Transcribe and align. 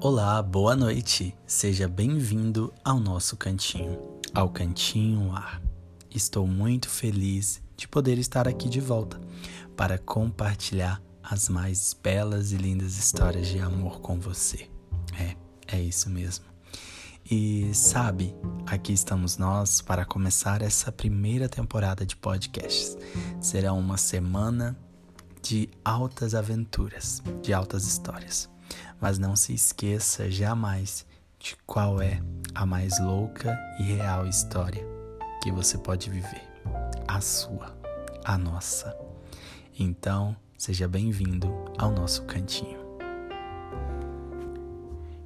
Olá, 0.00 0.40
boa 0.40 0.76
noite. 0.76 1.36
Seja 1.44 1.88
bem-vindo 1.88 2.72
ao 2.84 3.00
nosso 3.00 3.36
cantinho, 3.36 3.98
ao 4.32 4.48
Cantinho 4.48 5.32
Ar. 5.32 5.60
Estou 6.08 6.46
muito 6.46 6.88
feliz 6.88 7.60
de 7.76 7.88
poder 7.88 8.16
estar 8.16 8.46
aqui 8.46 8.68
de 8.68 8.80
volta 8.80 9.20
para 9.76 9.98
compartilhar 9.98 11.02
as 11.20 11.48
mais 11.48 11.96
belas 12.00 12.52
e 12.52 12.56
lindas 12.56 12.96
histórias 12.96 13.48
de 13.48 13.58
amor 13.58 14.00
com 14.00 14.20
você. 14.20 14.70
É, 15.18 15.34
é 15.66 15.82
isso 15.82 16.08
mesmo. 16.08 16.44
E 17.28 17.74
sabe, 17.74 18.36
aqui 18.66 18.92
estamos 18.92 19.36
nós 19.36 19.80
para 19.80 20.04
começar 20.04 20.62
essa 20.62 20.92
primeira 20.92 21.48
temporada 21.48 22.06
de 22.06 22.14
podcasts. 22.14 22.96
Será 23.40 23.72
uma 23.72 23.96
semana 23.96 24.78
de 25.42 25.68
altas 25.84 26.36
aventuras, 26.36 27.20
de 27.42 27.52
altas 27.52 27.84
histórias 27.84 28.48
mas 29.00 29.18
não 29.18 29.36
se 29.36 29.54
esqueça 29.54 30.30
jamais 30.30 31.06
de 31.38 31.56
qual 31.66 32.00
é 32.02 32.20
a 32.54 32.66
mais 32.66 32.98
louca 33.00 33.56
e 33.78 33.82
real 33.84 34.26
história 34.26 34.84
que 35.42 35.52
você 35.52 35.78
pode 35.78 36.10
viver. 36.10 36.42
A 37.06 37.20
sua, 37.20 37.76
a 38.24 38.36
nossa. 38.36 38.96
Então, 39.78 40.36
seja 40.56 40.88
bem-vindo 40.88 41.48
ao 41.78 41.92
nosso 41.92 42.24
cantinho. 42.24 42.78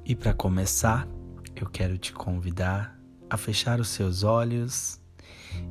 E 0.05 0.15
para 0.15 0.33
começar, 0.33 1.07
eu 1.55 1.67
quero 1.67 1.97
te 1.97 2.13
convidar 2.13 2.97
a 3.29 3.37
fechar 3.37 3.79
os 3.79 3.89
seus 3.89 4.23
olhos 4.23 4.99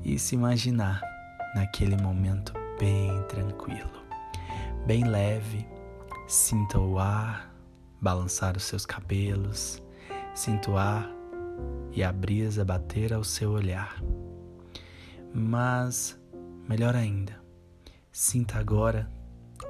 e 0.05 0.19
se 0.19 0.35
imaginar 0.35 1.01
naquele 1.55 1.97
momento 1.97 2.53
bem 2.79 3.23
tranquilo, 3.29 3.91
bem 4.87 5.05
leve. 5.05 5.67
Sinta 6.27 6.79
o 6.79 6.99
ar 6.99 7.52
balançar 8.03 8.57
os 8.57 8.65
seus 8.65 8.85
cabelos, 8.85 9.81
sinto 10.35 10.77
ar 10.77 11.09
e 11.93 12.03
a 12.03 12.13
brisa 12.13 12.65
bater 12.65 13.13
ao 13.13 13.23
seu 13.23 13.53
olhar. 13.53 14.03
Mas, 15.33 16.21
melhor 16.69 16.97
ainda, 16.97 17.41
sinta 18.11 18.59
agora 18.59 19.09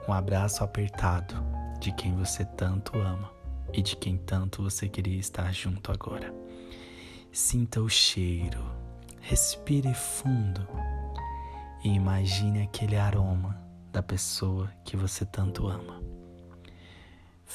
um 0.08 0.12
abraço 0.14 0.64
apertado 0.64 1.34
de 1.78 1.92
quem 1.92 2.16
você 2.16 2.44
tanto 2.44 2.98
ama 2.98 3.30
e 3.72 3.82
de 3.82 3.94
quem 3.96 4.16
tanto 4.16 4.62
você 4.62 4.88
queria 4.88 5.18
estar 5.18 5.52
junto 5.52 5.92
agora. 5.92 6.34
Sinta 7.30 7.82
o 7.82 7.88
cheiro, 7.88 8.64
respire 9.20 9.92
fundo 9.92 10.66
e 11.84 11.88
imagine 11.88 12.62
aquele 12.62 12.96
aroma 12.96 13.60
da 13.92 14.02
pessoa 14.02 14.70
que 14.84 14.96
você 14.96 15.26
tanto 15.26 15.66
ama. 15.68 16.01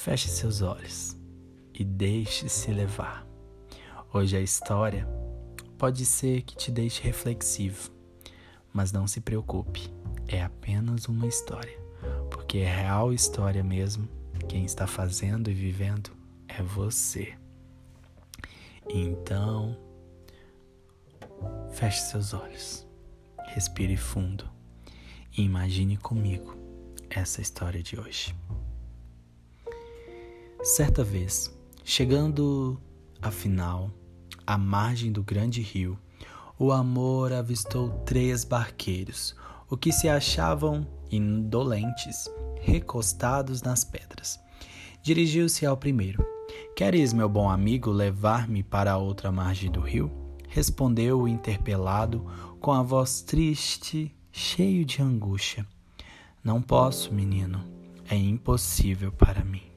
Feche 0.00 0.28
seus 0.28 0.62
olhos 0.62 1.16
e 1.74 1.82
deixe-se 1.82 2.70
levar. 2.70 3.26
Hoje 4.14 4.36
a 4.36 4.40
história 4.40 5.04
pode 5.76 6.06
ser 6.06 6.42
que 6.42 6.56
te 6.56 6.70
deixe 6.70 7.02
reflexivo, 7.02 7.90
mas 8.72 8.92
não 8.92 9.08
se 9.08 9.20
preocupe, 9.20 9.92
é 10.28 10.40
apenas 10.40 11.08
uma 11.08 11.26
história, 11.26 11.76
porque 12.30 12.58
é 12.58 12.72
real 12.72 13.12
história 13.12 13.64
mesmo. 13.64 14.08
Quem 14.48 14.64
está 14.64 14.86
fazendo 14.86 15.50
e 15.50 15.52
vivendo 15.52 16.12
é 16.46 16.62
você. 16.62 17.36
Então, 18.88 19.76
feche 21.72 22.02
seus 22.02 22.32
olhos, 22.32 22.86
respire 23.48 23.96
fundo 23.96 24.48
e 25.36 25.42
imagine 25.42 25.96
comigo 25.96 26.56
essa 27.10 27.42
história 27.42 27.82
de 27.82 27.98
hoje. 27.98 28.32
Certa 30.62 31.04
vez, 31.04 31.56
chegando 31.84 32.80
afinal 33.22 33.92
à 34.44 34.58
margem 34.58 35.12
do 35.12 35.22
grande 35.22 35.62
rio, 35.62 35.96
o 36.58 36.72
amor 36.72 37.32
avistou 37.32 37.90
três 38.04 38.42
barqueiros, 38.42 39.36
o 39.70 39.76
que 39.76 39.92
se 39.92 40.08
achavam 40.08 40.84
indolentes, 41.12 42.28
recostados 42.60 43.62
nas 43.62 43.84
pedras. 43.84 44.40
Dirigiu-se 45.00 45.64
ao 45.64 45.76
primeiro. 45.76 46.26
Queres, 46.74 47.12
meu 47.12 47.28
bom 47.28 47.48
amigo, 47.48 47.90
levar-me 47.90 48.64
para 48.64 48.92
a 48.92 48.98
outra 48.98 49.30
margem 49.30 49.70
do 49.70 49.80
rio? 49.80 50.10
Respondeu 50.48 51.20
o 51.20 51.28
interpelado 51.28 52.26
com 52.58 52.72
a 52.72 52.82
voz 52.82 53.22
triste, 53.22 54.12
cheio 54.32 54.84
de 54.84 55.00
angústia. 55.00 55.64
Não 56.42 56.60
posso, 56.60 57.14
menino. 57.14 57.64
É 58.10 58.16
impossível 58.16 59.12
para 59.12 59.44
mim. 59.44 59.67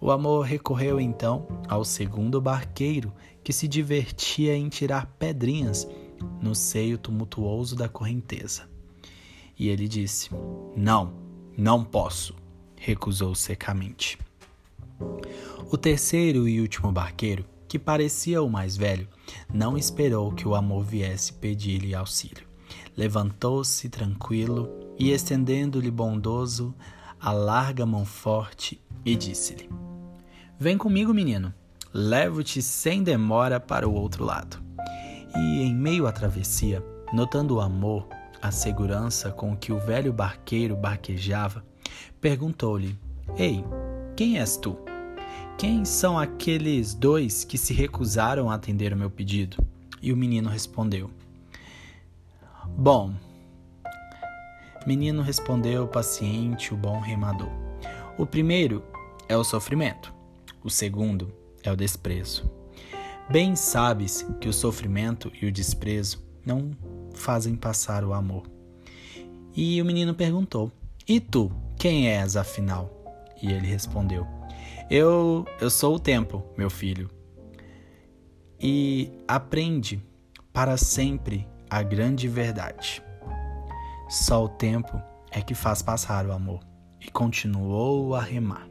O 0.00 0.10
amor 0.10 0.44
recorreu 0.44 1.00
então 1.00 1.46
ao 1.68 1.84
segundo 1.84 2.40
barqueiro, 2.40 3.12
que 3.42 3.52
se 3.52 3.66
divertia 3.66 4.56
em 4.56 4.68
tirar 4.68 5.06
pedrinhas 5.18 5.88
no 6.40 6.54
seio 6.54 6.98
tumultuoso 6.98 7.74
da 7.74 7.88
correnteza. 7.88 8.68
E 9.58 9.68
ele 9.68 9.88
disse: 9.88 10.30
Não, 10.76 11.14
não 11.56 11.82
posso, 11.82 12.34
recusou 12.76 13.34
secamente. 13.34 14.18
O 15.70 15.76
terceiro 15.76 16.48
e 16.48 16.60
último 16.60 16.92
barqueiro, 16.92 17.44
que 17.66 17.78
parecia 17.78 18.42
o 18.42 18.50
mais 18.50 18.76
velho, 18.76 19.08
não 19.52 19.76
esperou 19.76 20.32
que 20.32 20.46
o 20.46 20.54
amor 20.54 20.84
viesse 20.84 21.32
pedir-lhe 21.32 21.94
auxílio. 21.94 22.46
Levantou-se 22.96 23.88
tranquilo 23.88 24.68
e, 24.98 25.10
estendendo-lhe 25.10 25.90
bondoso 25.90 26.74
a 27.20 27.32
larga 27.32 27.84
mão 27.86 28.04
forte, 28.04 28.80
e 29.04 29.14
disse-lhe: 29.14 29.68
Vem 30.58 30.76
comigo, 30.78 31.12
menino. 31.12 31.52
Levo-te 31.92 32.60
sem 32.60 33.02
demora 33.02 33.58
para 33.58 33.88
o 33.88 33.94
outro 33.94 34.24
lado. 34.24 34.62
E 35.34 35.62
em 35.62 35.74
meio 35.74 36.06
à 36.06 36.12
travessia, 36.12 36.84
notando 37.12 37.56
o 37.56 37.60
amor, 37.60 38.06
a 38.42 38.50
segurança 38.50 39.30
com 39.30 39.56
que 39.56 39.72
o 39.72 39.78
velho 39.78 40.12
barqueiro 40.12 40.76
barquejava, 40.76 41.64
perguntou-lhe: 42.20 42.98
Ei, 43.36 43.64
quem 44.14 44.38
és 44.38 44.56
tu? 44.56 44.78
Quem 45.58 45.84
são 45.84 46.18
aqueles 46.18 46.94
dois 46.94 47.44
que 47.44 47.56
se 47.56 47.72
recusaram 47.72 48.50
a 48.50 48.54
atender 48.54 48.92
o 48.92 48.96
meu 48.96 49.10
pedido? 49.10 49.56
E 50.02 50.12
o 50.12 50.16
menino 50.16 50.50
respondeu: 50.50 51.10
Bom, 52.76 53.14
menino 54.86 55.20
respondeu 55.20 55.88
paciente 55.88 56.72
o 56.72 56.76
bom 56.76 57.00
remador. 57.00 57.50
O 58.16 58.24
primeiro 58.24 58.84
é 59.28 59.36
o 59.36 59.44
sofrimento. 59.44 60.14
O 60.62 60.70
segundo 60.70 61.32
é 61.62 61.72
o 61.72 61.76
desprezo. 61.76 62.48
Bem 63.28 63.56
sabes 63.56 64.24
que 64.40 64.48
o 64.48 64.52
sofrimento 64.52 65.32
e 65.42 65.46
o 65.46 65.52
desprezo 65.52 66.24
não 66.44 66.70
fazem 67.12 67.56
passar 67.56 68.04
o 68.04 68.12
amor. 68.12 68.44
E 69.54 69.82
o 69.82 69.84
menino 69.84 70.14
perguntou: 70.14 70.70
E 71.08 71.18
tu, 71.18 71.50
quem 71.76 72.08
és 72.08 72.36
afinal? 72.36 72.90
E 73.42 73.52
ele 73.52 73.66
respondeu: 73.66 74.26
Eu, 74.88 75.44
eu 75.60 75.68
sou 75.68 75.96
o 75.96 76.00
tempo, 76.00 76.44
meu 76.56 76.70
filho. 76.70 77.10
E 78.60 79.10
aprende 79.26 80.02
para 80.52 80.76
sempre 80.76 81.46
a 81.68 81.82
grande 81.82 82.28
verdade. 82.28 83.02
Só 84.08 84.44
o 84.44 84.48
tempo 84.48 85.00
é 85.30 85.40
que 85.40 85.54
faz 85.54 85.82
passar 85.82 86.26
o 86.26 86.32
amor. 86.32 86.60
E 87.00 87.10
continuou 87.10 88.14
a 88.14 88.22
remar 88.22 88.66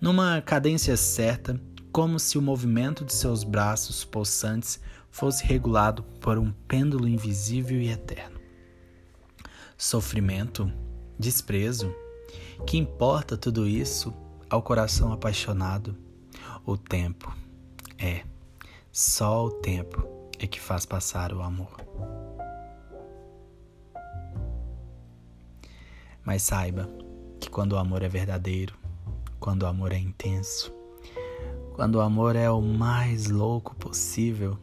numa 0.00 0.40
cadência 0.42 0.96
certa, 0.96 1.60
como 1.90 2.18
se 2.18 2.36
o 2.36 2.42
movimento 2.42 3.04
de 3.04 3.14
seus 3.14 3.42
braços 3.42 4.04
possantes 4.04 4.80
fosse 5.10 5.44
regulado 5.44 6.02
por 6.20 6.38
um 6.38 6.52
pêndulo 6.68 7.08
invisível 7.08 7.80
e 7.80 7.88
eterno. 7.88 8.38
Sofrimento, 9.78 10.70
desprezo, 11.18 11.94
que 12.66 12.76
importa 12.76 13.36
tudo 13.36 13.66
isso 13.66 14.12
ao 14.48 14.62
coração 14.62 15.12
apaixonado? 15.12 15.96
O 16.64 16.76
tempo. 16.76 17.34
É, 17.98 18.24
só 18.92 19.46
o 19.46 19.50
tempo 19.50 20.30
é 20.38 20.46
que 20.46 20.60
faz 20.60 20.84
passar 20.84 21.32
o 21.32 21.40
amor. 21.40 22.25
Mas 26.26 26.42
saiba 26.42 26.90
que 27.38 27.48
quando 27.48 27.74
o 27.74 27.78
amor 27.78 28.02
é 28.02 28.08
verdadeiro, 28.08 28.74
quando 29.38 29.62
o 29.62 29.66
amor 29.66 29.92
é 29.92 29.98
intenso, 29.98 30.74
quando 31.74 31.94
o 31.94 32.00
amor 32.00 32.34
é 32.34 32.50
o 32.50 32.60
mais 32.60 33.28
louco 33.28 33.76
possível 33.76 34.58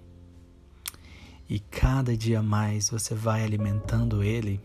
e 1.48 1.60
cada 1.60 2.18
dia 2.18 2.44
mais 2.44 2.89
você 2.89 3.15
vai 3.15 3.45
alimentando 3.45 4.21
ele, 4.21 4.60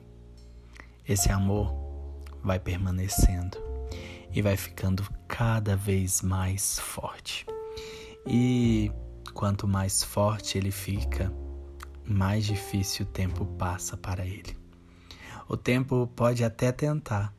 esse 1.09 1.31
amor 1.31 1.73
vai 2.43 2.59
permanecendo 2.59 3.59
e 4.33 4.43
vai 4.43 4.57
ficando 4.57 5.07
cada 5.29 5.77
vez 5.77 6.21
mais 6.21 6.81
forte. 6.81 7.47
E 8.27 8.91
quanto 9.33 9.69
mais 9.69 10.03
forte 10.03 10.59
ele 10.59 10.73
fica, 10.73 11.33
mais 12.05 12.45
difícil 12.45 13.07
o 13.07 13.09
tempo 13.09 13.47
passa 13.47 13.97
para 13.97 14.27
ele. 14.27 14.68
O 15.49 15.57
tempo 15.57 16.07
pode 16.15 16.45
até 16.45 16.71
tentar, 16.71 17.35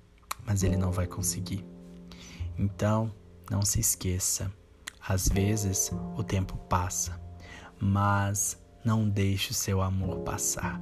mas 0.46 0.64
ele 0.64 0.76
não 0.76 0.92
vai 0.92 1.06
conseguir. 1.06 1.64
Então, 2.58 3.12
não 3.50 3.62
se 3.64 3.80
esqueça, 3.80 4.52
Às 5.08 5.28
vezes 5.28 5.92
o 6.16 6.24
tempo 6.24 6.56
passa, 6.70 7.20
mas 7.80 8.62
não 8.86 9.10
deixe 9.10 9.52
o 9.52 9.56
seu 9.56 9.82
amor 9.82 10.20
passar. 10.20 10.80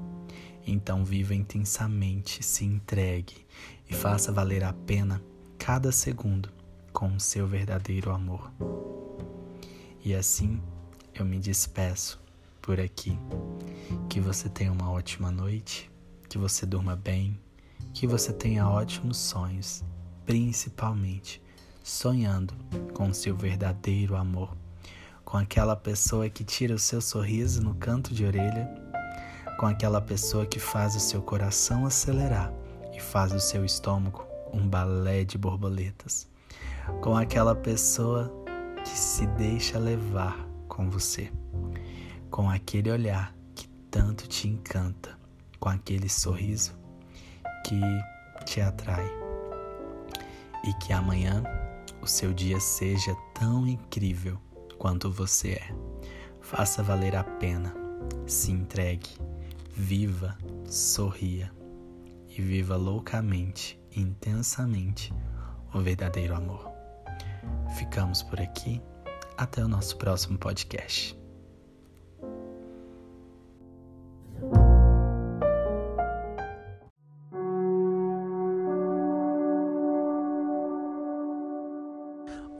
Então 0.65 1.05
viva 1.05 1.33
intensamente, 1.33 2.43
se 2.43 2.65
entregue 2.65 3.45
e 3.89 3.93
faça 3.93 4.31
valer 4.31 4.65
a 4.65 4.73
pena 4.73 5.21
cada 5.57 5.93
segundo 5.93 6.49
com 6.91 7.15
o 7.15 7.19
seu 7.19 7.47
verdadeiro 7.47 8.11
amor. 8.11 8.51
E 10.03 10.13
assim 10.13 10.61
eu 11.15 11.23
me 11.23 11.39
despeço 11.39 12.19
por 12.61 12.81
aqui. 12.81 13.17
Que 14.09 14.19
você 14.19 14.49
tenha 14.49 14.73
uma 14.73 14.91
ótima 14.91 15.31
noite, 15.31 15.89
que 16.27 16.37
você 16.37 16.65
durma 16.65 16.95
bem, 16.95 17.39
que 17.93 18.05
você 18.05 18.33
tenha 18.33 18.67
ótimos 18.67 19.17
sonhos, 19.17 19.83
principalmente 20.25 21.41
sonhando 21.83 22.53
com 22.93 23.09
o 23.09 23.13
seu 23.13 23.35
verdadeiro 23.35 24.15
amor, 24.15 24.55
com 25.23 25.37
aquela 25.37 25.75
pessoa 25.75 26.29
que 26.29 26.43
tira 26.43 26.75
o 26.75 26.79
seu 26.79 27.01
sorriso 27.01 27.61
no 27.61 27.75
canto 27.75 28.13
de 28.13 28.25
orelha, 28.25 28.67
com 29.57 29.65
aquela 29.65 30.01
pessoa 30.01 30.45
que 30.45 30.59
faz 30.59 30.95
o 30.95 30.99
seu 30.99 31.21
coração 31.21 31.85
acelerar 31.85 32.53
e 32.93 32.99
faz 32.99 33.31
o 33.33 33.39
seu 33.39 33.65
estômago 33.65 34.25
um 34.53 34.67
balé 34.67 35.23
de 35.23 35.37
borboletas, 35.37 36.27
com 37.01 37.15
aquela 37.15 37.55
pessoa 37.55 38.31
que 38.83 38.97
se 38.97 39.25
deixa 39.27 39.79
levar 39.79 40.47
com 40.67 40.89
você, 40.89 41.31
com 42.29 42.49
aquele 42.49 42.91
olhar 42.91 43.33
que 43.55 43.67
tanto 43.89 44.27
te 44.27 44.47
encanta, 44.47 45.16
com 45.59 45.69
aquele 45.69 46.09
sorriso 46.09 46.77
que 47.65 47.79
te 48.45 48.61
atrai. 48.61 49.05
E 50.63 50.73
que 50.75 50.91
amanhã 50.91 51.43
o 52.01 52.07
seu 52.07 52.33
dia 52.33 52.59
seja 52.59 53.15
tão 53.33 53.67
incrível 53.67 54.39
quanto 54.77 55.11
você 55.11 55.53
é. 55.53 55.75
Faça 56.41 56.81
valer 56.81 57.15
a 57.15 57.23
pena, 57.23 57.73
se 58.25 58.51
entregue, 58.51 59.09
viva, 59.73 60.37
sorria 60.65 61.51
e 62.29 62.41
viva 62.41 62.75
loucamente, 62.75 63.79
intensamente 63.95 65.13
o 65.73 65.79
verdadeiro 65.81 66.35
amor. 66.35 66.71
Ficamos 67.77 68.23
por 68.23 68.39
aqui. 68.39 68.81
Até 69.37 69.63
o 69.63 69.67
nosso 69.67 69.97
próximo 69.97 70.37
podcast. 70.37 71.15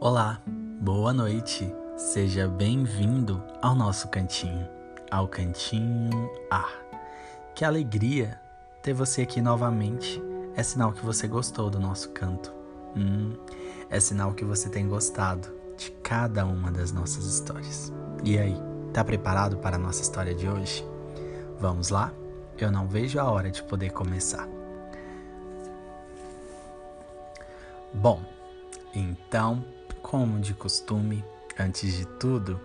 Olá, 0.09 0.41
boa 0.79 1.11
noite. 1.11 1.69
Seja 1.97 2.47
bem-vindo 2.47 3.43
ao 3.61 3.75
nosso 3.75 4.07
cantinho, 4.07 4.65
ao 5.11 5.27
Cantinho 5.27 6.31
Ar. 6.49 6.71
Que 7.53 7.65
alegria 7.65 8.39
ter 8.81 8.93
você 8.93 9.23
aqui 9.23 9.41
novamente. 9.41 10.23
É 10.55 10.63
sinal 10.63 10.93
que 10.93 11.05
você 11.05 11.27
gostou 11.27 11.69
do 11.69 11.77
nosso 11.77 12.11
canto. 12.11 12.53
Hum, 12.95 13.33
é 13.89 13.99
sinal 13.99 14.33
que 14.33 14.45
você 14.45 14.69
tem 14.69 14.87
gostado 14.87 15.53
de 15.75 15.91
cada 16.01 16.45
uma 16.45 16.71
das 16.71 16.93
nossas 16.93 17.25
histórias. 17.25 17.91
E 18.23 18.39
aí, 18.39 18.55
tá 18.93 19.03
preparado 19.03 19.57
para 19.57 19.75
a 19.75 19.79
nossa 19.79 20.01
história 20.01 20.33
de 20.33 20.47
hoje? 20.47 20.87
Vamos 21.59 21.89
lá? 21.89 22.13
Eu 22.57 22.71
não 22.71 22.87
vejo 22.87 23.19
a 23.19 23.29
hora 23.29 23.51
de 23.51 23.61
poder 23.61 23.89
começar. 23.89 24.47
Bom, 27.93 28.21
então, 28.95 29.65
como 30.07 30.39
de 30.39 30.53
costume, 30.53 31.21
antes 31.59 31.93
de 31.93 32.05
tudo, 32.05 32.57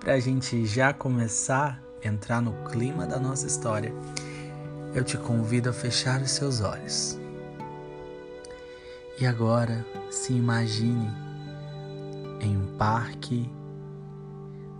para 0.00 0.14
a 0.14 0.18
gente 0.18 0.66
já 0.66 0.92
começar 0.92 1.80
a 2.02 2.08
entrar 2.08 2.42
no 2.42 2.52
clima 2.68 3.06
da 3.06 3.20
nossa 3.20 3.46
história, 3.46 3.94
eu 4.92 5.04
te 5.04 5.16
convido 5.16 5.70
a 5.70 5.72
fechar 5.72 6.20
os 6.20 6.32
seus 6.32 6.60
olhos. 6.60 7.16
E 9.20 9.24
agora 9.24 9.86
se 10.10 10.32
imagine 10.32 11.08
em 12.40 12.56
um 12.56 12.76
parque, 12.76 13.48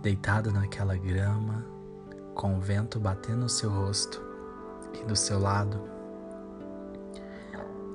deitado 0.01 0.51
naquela 0.51 0.97
grama, 0.97 1.65
com 2.35 2.57
o 2.57 2.59
vento 2.59 2.99
batendo 2.99 3.43
no 3.43 3.49
seu 3.49 3.69
rosto 3.69 4.21
e 4.93 5.05
do 5.05 5.15
seu 5.15 5.39
lado, 5.39 5.81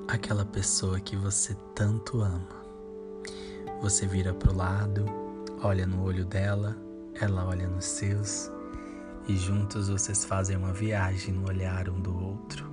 aquela 0.08 0.46
pessoa 0.46 0.98
que 0.98 1.14
você 1.14 1.54
tanto 1.74 2.22
ama. 2.22 2.61
Você 3.82 4.06
vira 4.06 4.32
para 4.32 4.52
o 4.52 4.56
lado, 4.56 5.04
olha 5.60 5.84
no 5.84 6.04
olho 6.04 6.24
dela, 6.24 6.76
ela 7.20 7.44
olha 7.44 7.66
nos 7.66 7.84
seus 7.84 8.48
e 9.26 9.36
juntos 9.36 9.88
vocês 9.88 10.24
fazem 10.24 10.56
uma 10.56 10.72
viagem 10.72 11.34
no 11.34 11.48
olhar 11.48 11.88
um 11.88 12.00
do 12.00 12.16
outro. 12.16 12.70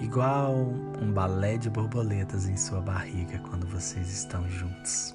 Igual 0.00 0.56
um 1.00 1.12
balé 1.12 1.56
de 1.56 1.70
borboletas 1.70 2.48
em 2.48 2.56
sua 2.56 2.80
barriga 2.80 3.38
quando 3.48 3.64
vocês 3.68 4.10
estão 4.10 4.48
juntos. 4.48 5.14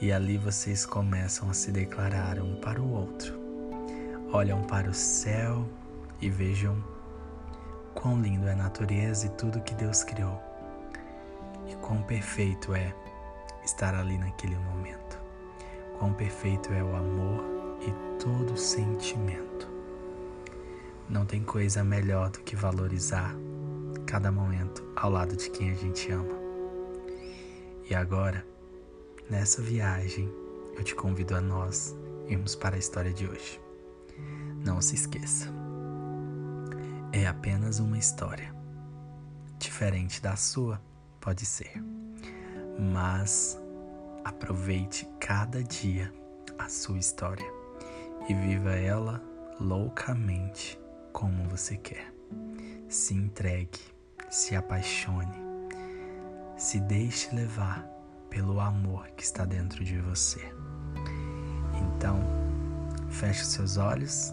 E 0.00 0.10
ali 0.10 0.38
vocês 0.38 0.86
começam 0.86 1.50
a 1.50 1.52
se 1.52 1.70
declarar 1.70 2.38
um 2.38 2.56
para 2.62 2.80
o 2.80 2.90
outro. 2.90 3.38
Olham 4.32 4.62
para 4.62 4.88
o 4.88 4.94
céu 4.94 5.68
e 6.18 6.30
vejam 6.30 6.82
quão 7.92 8.22
lindo 8.22 8.48
é 8.48 8.52
a 8.52 8.56
natureza 8.56 9.26
e 9.26 9.30
tudo 9.36 9.60
que 9.60 9.74
Deus 9.74 10.02
criou. 10.02 10.40
E 11.68 11.76
quão 11.76 12.02
perfeito 12.04 12.72
é 12.74 12.94
estar 13.64 13.94
ali 13.94 14.18
naquele 14.18 14.56
momento. 14.56 15.18
Quão 15.98 16.12
perfeito 16.12 16.72
é 16.72 16.82
o 16.82 16.96
amor 16.96 17.44
e 17.80 18.22
todo 18.22 18.56
sentimento. 18.56 19.70
Não 21.08 21.26
tem 21.26 21.42
coisa 21.42 21.84
melhor 21.84 22.30
do 22.30 22.40
que 22.40 22.56
valorizar 22.56 23.34
cada 24.06 24.32
momento 24.32 24.82
ao 24.96 25.10
lado 25.10 25.36
de 25.36 25.50
quem 25.50 25.70
a 25.70 25.74
gente 25.74 26.10
ama. 26.10 26.40
E 27.88 27.94
agora, 27.94 28.44
nessa 29.28 29.60
viagem, 29.60 30.32
eu 30.76 30.82
te 30.82 30.94
convido 30.94 31.36
a 31.36 31.40
nós 31.40 31.94
irmos 32.28 32.54
para 32.54 32.76
a 32.76 32.78
história 32.78 33.12
de 33.12 33.26
hoje. 33.26 33.60
Não 34.64 34.80
se 34.80 34.94
esqueça, 34.94 35.52
é 37.12 37.26
apenas 37.26 37.78
uma 37.78 37.98
história. 37.98 38.54
Diferente 39.58 40.20
da 40.22 40.36
sua, 40.36 40.80
pode 41.20 41.44
ser 41.44 42.01
mas 42.78 43.60
aproveite 44.24 45.08
cada 45.18 45.62
dia 45.62 46.12
a 46.58 46.68
sua 46.68 46.98
história 46.98 47.46
e 48.28 48.34
viva 48.34 48.72
ela 48.72 49.22
loucamente 49.60 50.78
como 51.12 51.48
você 51.48 51.76
quer. 51.76 52.12
Se 52.88 53.14
entregue, 53.14 53.80
se 54.30 54.54
apaixone, 54.54 55.34
se 56.56 56.80
deixe 56.80 57.34
levar 57.34 57.86
pelo 58.30 58.60
amor 58.60 59.08
que 59.10 59.22
está 59.22 59.44
dentro 59.44 59.84
de 59.84 59.98
você. 59.98 60.40
Então, 61.74 62.20
feche 63.08 63.44
seus 63.44 63.76
olhos 63.76 64.32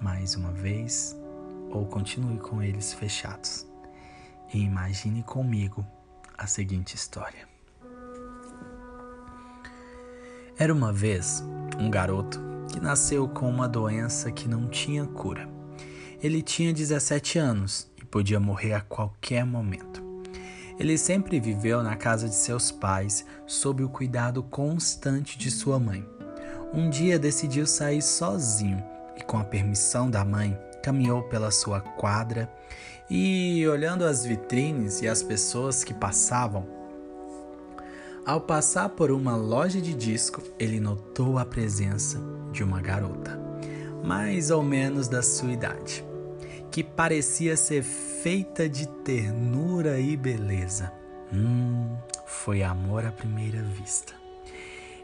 mais 0.00 0.34
uma 0.34 0.50
vez 0.50 1.16
ou 1.70 1.86
continue 1.86 2.38
com 2.38 2.62
eles 2.62 2.92
fechados 2.92 3.66
e 4.52 4.60
imagine 4.60 5.22
comigo 5.22 5.84
a 6.40 6.46
seguinte 6.46 6.94
história. 6.94 7.46
Era 10.58 10.72
uma 10.72 10.90
vez 10.90 11.44
um 11.78 11.90
garoto 11.90 12.40
que 12.72 12.80
nasceu 12.80 13.28
com 13.28 13.48
uma 13.48 13.68
doença 13.68 14.32
que 14.32 14.48
não 14.48 14.66
tinha 14.66 15.04
cura. 15.04 15.46
Ele 16.22 16.40
tinha 16.40 16.72
17 16.72 17.38
anos 17.38 17.90
e 18.00 18.04
podia 18.06 18.40
morrer 18.40 18.72
a 18.72 18.80
qualquer 18.80 19.44
momento. 19.44 20.02
Ele 20.78 20.96
sempre 20.96 21.38
viveu 21.38 21.82
na 21.82 21.94
casa 21.94 22.26
de 22.26 22.34
seus 22.34 22.72
pais 22.72 23.26
sob 23.46 23.84
o 23.84 23.88
cuidado 23.90 24.42
constante 24.42 25.36
de 25.36 25.50
sua 25.50 25.78
mãe. 25.78 26.08
Um 26.72 26.88
dia 26.88 27.18
decidiu 27.18 27.66
sair 27.66 28.00
sozinho 28.00 28.82
e, 29.14 29.22
com 29.22 29.36
a 29.36 29.44
permissão 29.44 30.10
da 30.10 30.24
mãe, 30.24 30.58
caminhou 30.82 31.22
pela 31.24 31.50
sua 31.50 31.80
quadra 31.80 32.50
e, 33.10 33.66
olhando 33.66 34.04
as 34.04 34.24
vitrines 34.24 35.02
e 35.02 35.08
as 35.08 35.22
pessoas 35.22 35.82
que 35.82 35.92
passavam, 35.92 36.64
ao 38.24 38.40
passar 38.40 38.90
por 38.90 39.10
uma 39.10 39.34
loja 39.34 39.80
de 39.80 39.92
disco, 39.92 40.40
ele 40.58 40.78
notou 40.78 41.38
a 41.38 41.44
presença 41.44 42.20
de 42.52 42.62
uma 42.62 42.80
garota, 42.80 43.40
mais 44.04 44.50
ou 44.50 44.62
menos 44.62 45.08
da 45.08 45.22
sua 45.22 45.52
idade, 45.52 46.04
que 46.70 46.84
parecia 46.84 47.56
ser 47.56 47.82
feita 47.82 48.68
de 48.68 48.86
ternura 48.86 49.98
e 49.98 50.16
beleza. 50.16 50.92
Hum, 51.32 51.96
foi 52.26 52.62
amor 52.62 53.04
à 53.04 53.10
primeira 53.10 53.62
vista. 53.62 54.12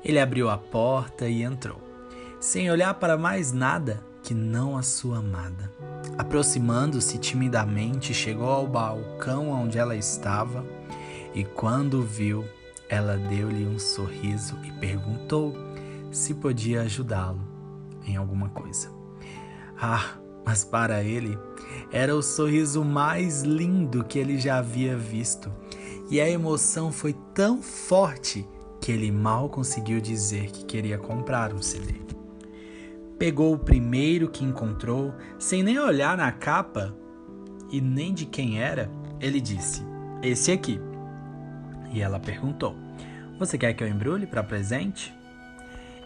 Ele 0.05 0.21
abriu 0.21 0.49
a 0.49 0.57
porta 0.57 1.27
e 1.29 1.43
entrou. 1.43 1.81
Sem 2.39 2.71
olhar 2.71 2.95
para 2.95 3.17
mais 3.17 3.51
nada, 3.51 4.01
que 4.27 4.35
não 4.35 4.77
a 4.77 4.83
sua 4.83 5.19
amada. 5.19 5.71
Aproximando-se 6.19 7.17
timidamente, 7.17 8.13
chegou 8.13 8.49
ao 8.49 8.67
balcão 8.67 9.51
onde 9.51 9.79
ela 9.79 9.95
estava 9.95 10.67
e, 11.33 11.45
quando 11.45 12.03
viu, 12.03 12.45
ela 12.89 13.17
deu-lhe 13.17 13.65
um 13.65 13.79
sorriso 13.79 14.59
e 14.65 14.73
perguntou 14.73 15.55
se 16.11 16.35
podia 16.35 16.83
ajudá-lo 16.83 17.41
em 18.05 18.17
alguma 18.17 18.49
coisa. 18.49 18.91
Ah, 19.81 20.19
mas 20.45 20.65
para 20.65 21.05
ele 21.05 21.39
era 21.93 22.13
o 22.13 22.21
sorriso 22.21 22.85
mais 22.85 23.43
lindo 23.43 24.03
que 24.03 24.19
ele 24.19 24.41
já 24.41 24.59
havia 24.59 24.97
visto, 24.97 25.53
e 26.11 26.21
a 26.21 26.29
emoção 26.29 26.91
foi 26.91 27.15
tão 27.33 27.63
forte 27.63 28.45
que 28.81 28.91
ele 28.91 29.13
mal 29.13 29.49
conseguiu 29.49 30.01
dizer 30.01 30.51
que 30.51 30.65
queria 30.65 30.99
comprar 30.99 31.55
um 31.55 31.63
CD. 31.63 32.16
Pegou 33.19 33.55
o 33.55 33.59
primeiro 33.59 34.29
que 34.29 34.45
encontrou, 34.45 35.15
sem 35.39 35.63
nem 35.63 35.79
olhar 35.79 36.19
na 36.19 36.31
capa 36.31 36.95
e 37.71 37.81
nem 37.81 38.13
de 38.13 38.27
quem 38.27 38.61
era, 38.61 38.91
ele 39.21 39.41
disse: 39.41 39.83
Esse 40.23 40.53
aqui. 40.53 40.79
E 41.93 42.03
ela 42.03 42.21
perguntou: 42.21 42.77
Você 43.39 43.57
quer 43.57 43.73
que 43.73 43.83
eu 43.83 43.89
embrulhe 43.89 44.27
para 44.27 44.43
presente? 44.43 45.15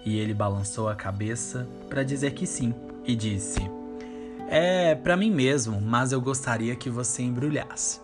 E 0.04 0.18
ele 0.18 0.32
balançou 0.32 0.88
a 0.88 0.94
cabeça 0.94 1.68
para 1.88 2.04
dizer 2.04 2.32
que 2.32 2.46
sim 2.46 2.72
e 3.04 3.16
disse: 3.16 3.60
É 4.48 4.94
para 4.94 5.16
mim 5.16 5.32
mesmo, 5.32 5.80
mas 5.80 6.12
eu 6.12 6.20
gostaria 6.20 6.76
que 6.76 6.88
você 6.88 7.22
embrulhasse. 7.22 8.00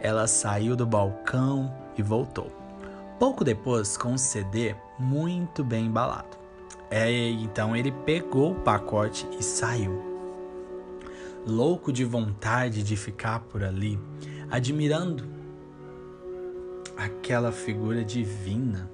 Ela 0.00 0.26
saiu 0.26 0.74
do 0.74 0.86
balcão 0.86 1.70
e 1.96 2.02
voltou. 2.02 2.50
Pouco 3.18 3.44
depois, 3.44 3.98
com 3.98 4.14
o 4.14 4.18
CD 4.18 4.74
muito 4.98 5.62
bem 5.62 5.86
embalado. 5.86 6.39
É, 6.90 7.08
então 7.30 7.76
ele 7.76 7.92
pegou 7.92 8.52
o 8.52 8.60
pacote 8.62 9.24
e 9.38 9.42
saiu. 9.44 10.02
Louco 11.46 11.92
de 11.92 12.04
vontade 12.04 12.82
de 12.82 12.96
ficar 12.96 13.40
por 13.40 13.62
ali, 13.62 13.98
admirando 14.50 15.24
aquela 16.96 17.52
figura 17.52 18.04
divina. 18.04 18.90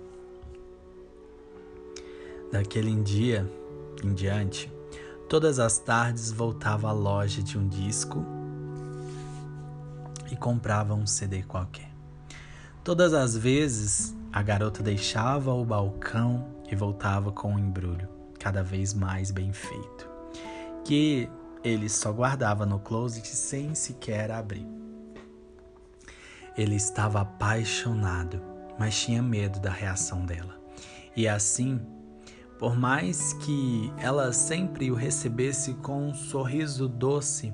Daquele 2.52 2.94
dia 3.02 3.50
em 4.04 4.12
diante, 4.12 4.70
todas 5.28 5.58
as 5.58 5.78
tardes 5.78 6.30
voltava 6.30 6.88
à 6.88 6.92
loja 6.92 7.42
de 7.42 7.58
um 7.58 7.66
disco 7.66 8.24
e 10.30 10.36
comprava 10.36 10.94
um 10.94 11.06
CD 11.06 11.42
qualquer. 11.42 11.90
Todas 12.84 13.14
as 13.14 13.36
vezes 13.36 14.14
a 14.32 14.42
garota 14.42 14.82
deixava 14.82 15.52
o 15.52 15.64
balcão 15.64 16.55
e 16.70 16.75
voltava 16.75 17.30
com 17.32 17.52
um 17.52 17.58
embrulho 17.58 18.08
cada 18.38 18.62
vez 18.62 18.94
mais 18.94 19.30
bem 19.30 19.52
feito, 19.52 20.08
que 20.85 21.28
ele 21.64 21.88
só 21.88 22.12
guardava 22.12 22.64
no 22.64 22.78
closet 22.78 23.26
sem 23.26 23.75
sequer 23.75 24.30
abrir. 24.30 24.66
Ele 26.56 26.76
estava 26.76 27.20
apaixonado, 27.20 28.40
mas 28.78 28.99
tinha 28.99 29.23
medo 29.23 29.58
da 29.58 29.70
reação 29.70 30.25
dela. 30.25 30.56
E 31.16 31.26
assim, 31.26 31.80
por 32.58 32.76
mais 32.76 33.32
que 33.35 33.92
ela 33.99 34.32
sempre 34.32 34.90
o 34.90 34.94
recebesse 34.94 35.75
com 35.75 36.08
um 36.08 36.14
sorriso 36.14 36.88
doce, 36.88 37.52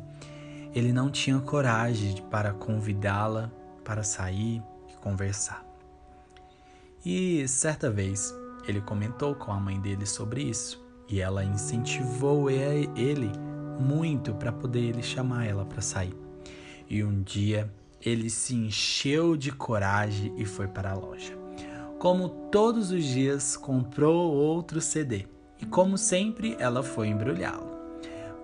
ele 0.74 0.92
não 0.92 1.10
tinha 1.10 1.40
coragem 1.40 2.22
para 2.30 2.52
convidá-la 2.52 3.50
para 3.84 4.02
sair 4.02 4.62
e 4.88 4.96
conversar. 4.98 5.64
E 7.04 7.46
certa 7.48 7.90
vez 7.90 8.32
ele 8.66 8.80
comentou 8.80 9.34
com 9.34 9.52
a 9.52 9.60
mãe 9.60 9.80
dele 9.80 10.06
sobre 10.06 10.42
isso 10.42 10.82
e 11.08 11.20
ela 11.20 11.44
incentivou 11.44 12.50
ele 12.50 13.30
muito 13.78 14.34
para 14.34 14.52
poder 14.52 14.80
ele 14.80 15.02
chamar 15.02 15.46
ela 15.46 15.64
para 15.64 15.80
sair. 15.80 16.16
E 16.88 17.02
um 17.02 17.22
dia 17.22 17.72
ele 18.00 18.28
se 18.28 18.54
encheu 18.54 19.36
de 19.36 19.52
coragem 19.52 20.34
e 20.36 20.44
foi 20.44 20.66
para 20.66 20.90
a 20.90 20.94
loja. 20.94 21.36
Como 21.98 22.28
todos 22.50 22.90
os 22.90 23.04
dias, 23.04 23.56
comprou 23.56 24.32
outro 24.32 24.80
CD 24.80 25.26
e, 25.60 25.66
como 25.66 25.96
sempre, 25.96 26.56
ela 26.58 26.82
foi 26.82 27.08
embrulhá-lo. 27.08 27.70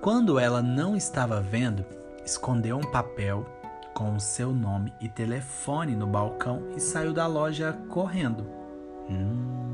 Quando 0.01 0.39
ela 0.39 0.63
não 0.63 0.97
estava 0.97 1.41
vendo, 1.41 1.85
escondeu 2.25 2.77
um 2.77 2.91
papel 2.93 3.45
com 3.93 4.15
o 4.15 4.21
seu 4.21 4.53
nome 4.53 4.93
e 5.01 5.09
telefone 5.09 5.97
no 5.97 6.07
balcão 6.07 6.69
e 6.77 6.81
saiu 6.81 7.13
da 7.13 7.27
loja 7.27 7.73
correndo. 7.89 8.47
Hum. 9.11 9.68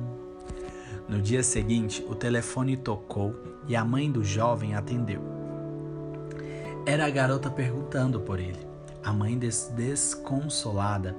No 1.15 1.23
dia 1.23 1.45
seguinte, 1.45 2.05
o 2.09 2.15
telefone 2.17 2.77
tocou 2.77 3.37
e 3.69 3.77
a 3.77 3.85
mãe 3.85 4.11
do 4.11 4.25
jovem 4.25 4.75
atendeu. 4.75 5.23
Era 6.85 7.07
a 7.07 7.11
garota 7.11 7.49
perguntando 7.49 8.19
por 8.19 8.41
ele. 8.41 8.59
A 9.01 9.13
mãe, 9.13 9.39
des 9.39 9.73
desconsolada, 9.77 11.15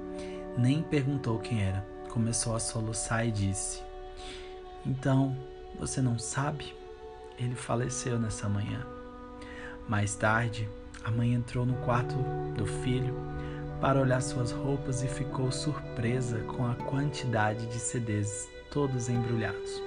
nem 0.54 0.82
perguntou 0.82 1.38
quem 1.38 1.62
era. 1.62 1.80
Começou 2.10 2.54
a 2.54 2.60
soluçar 2.60 3.26
e 3.26 3.30
disse: 3.30 3.80
Então, 4.84 5.34
você 5.80 6.02
não 6.02 6.18
sabe? 6.18 6.74
Ele 7.38 7.54
faleceu 7.54 8.18
nessa 8.18 8.50
manhã. 8.50 8.86
Mais 9.88 10.14
tarde, 10.14 10.68
a 11.02 11.10
mãe 11.10 11.32
entrou 11.32 11.64
no 11.64 11.76
quarto 11.76 12.16
do 12.54 12.66
filho 12.66 13.14
para 13.80 13.98
olhar 13.98 14.20
suas 14.20 14.52
roupas 14.52 15.02
e 15.02 15.08
ficou 15.08 15.50
surpresa 15.50 16.40
com 16.40 16.66
a 16.66 16.74
quantidade 16.74 17.66
de 17.68 17.78
CDs, 17.78 18.46
todos 18.76 19.08
embrulhados. 19.08 19.82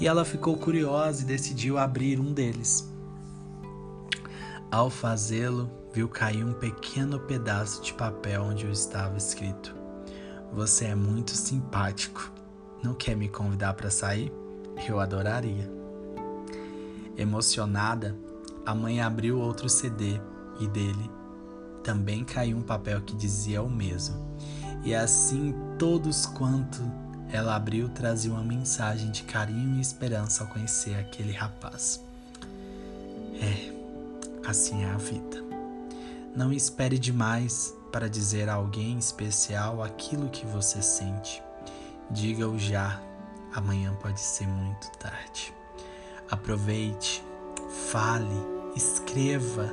E 0.00 0.06
ela 0.06 0.24
ficou 0.24 0.56
curiosa 0.56 1.20
e 1.20 1.26
decidiu 1.26 1.76
abrir 1.76 2.18
um 2.18 2.32
deles. 2.32 2.90
Ao 4.70 4.88
fazê-lo, 4.88 5.70
viu 5.92 6.08
cair 6.08 6.42
um 6.42 6.54
pequeno 6.54 7.20
pedaço 7.20 7.82
de 7.82 7.92
papel 7.92 8.44
onde 8.44 8.66
estava 8.70 9.18
escrito: 9.18 9.76
Você 10.54 10.86
é 10.86 10.94
muito 10.94 11.32
simpático. 11.32 12.32
Não 12.82 12.94
quer 12.94 13.14
me 13.14 13.28
convidar 13.28 13.74
para 13.74 13.90
sair? 13.90 14.32
Eu 14.88 14.98
adoraria. 14.98 15.70
Emocionada, 17.14 18.16
a 18.64 18.74
mãe 18.74 19.02
abriu 19.02 19.38
outro 19.38 19.68
CD 19.68 20.18
e 20.58 20.66
dele 20.66 21.10
também 21.82 22.24
caiu 22.24 22.56
um 22.56 22.62
papel 22.62 23.02
que 23.02 23.14
dizia 23.14 23.62
o 23.62 23.68
mesmo. 23.68 24.16
E 24.82 24.94
assim 24.94 25.54
todos 25.78 26.24
quanto 26.24 26.80
ela 27.32 27.56
abriu 27.56 27.88
traziam 27.88 28.34
uma 28.34 28.44
mensagem 28.44 29.10
de 29.10 29.22
carinho 29.22 29.78
e 29.78 29.80
esperança 29.80 30.44
ao 30.44 30.50
conhecer 30.50 30.94
aquele 30.96 31.32
rapaz. 31.32 32.04
É, 33.40 33.72
assim 34.46 34.84
é 34.84 34.90
a 34.90 34.98
vida. 34.98 35.42
Não 36.36 36.52
espere 36.52 36.98
demais 36.98 37.74
para 37.90 38.08
dizer 38.08 38.50
a 38.50 38.54
alguém 38.54 38.98
especial 38.98 39.82
aquilo 39.82 40.28
que 40.28 40.44
você 40.44 40.82
sente. 40.82 41.42
Diga-o 42.10 42.58
já, 42.58 43.00
amanhã 43.54 43.94
pode 43.94 44.20
ser 44.20 44.46
muito 44.46 44.90
tarde. 44.98 45.54
Aproveite, 46.30 47.24
fale, 47.90 48.36
escreva, 48.76 49.70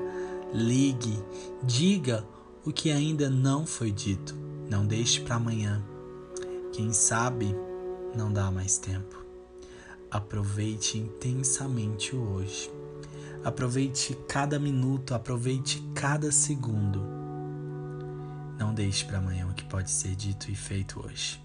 ligue, 0.53 1.21
diga 1.61 2.25
o 2.65 2.71
que 2.71 2.89
ainda 2.89 3.29
não 3.29 3.65
foi 3.65 3.91
dito. 3.91 4.33
Não 4.69 4.85
deixe 4.85 5.19
para 5.19 5.35
amanhã. 5.35 5.83
Quem 6.71 6.93
sabe 6.93 7.55
não 8.15 8.31
dá 8.31 8.51
mais 8.51 8.77
tempo. 8.77 9.25
Aproveite 10.11 10.97
intensamente 10.97 12.15
o 12.15 12.21
hoje. 12.33 12.71
Aproveite 13.43 14.15
cada 14.27 14.59
minuto, 14.59 15.13
aproveite 15.13 15.81
cada 15.95 16.31
segundo. 16.31 17.01
Não 18.57 18.73
deixe 18.73 19.05
para 19.05 19.17
amanhã 19.17 19.47
o 19.47 19.53
que 19.53 19.63
pode 19.63 19.89
ser 19.89 20.15
dito 20.15 20.51
e 20.51 20.55
feito 20.55 21.03
hoje. 21.05 21.41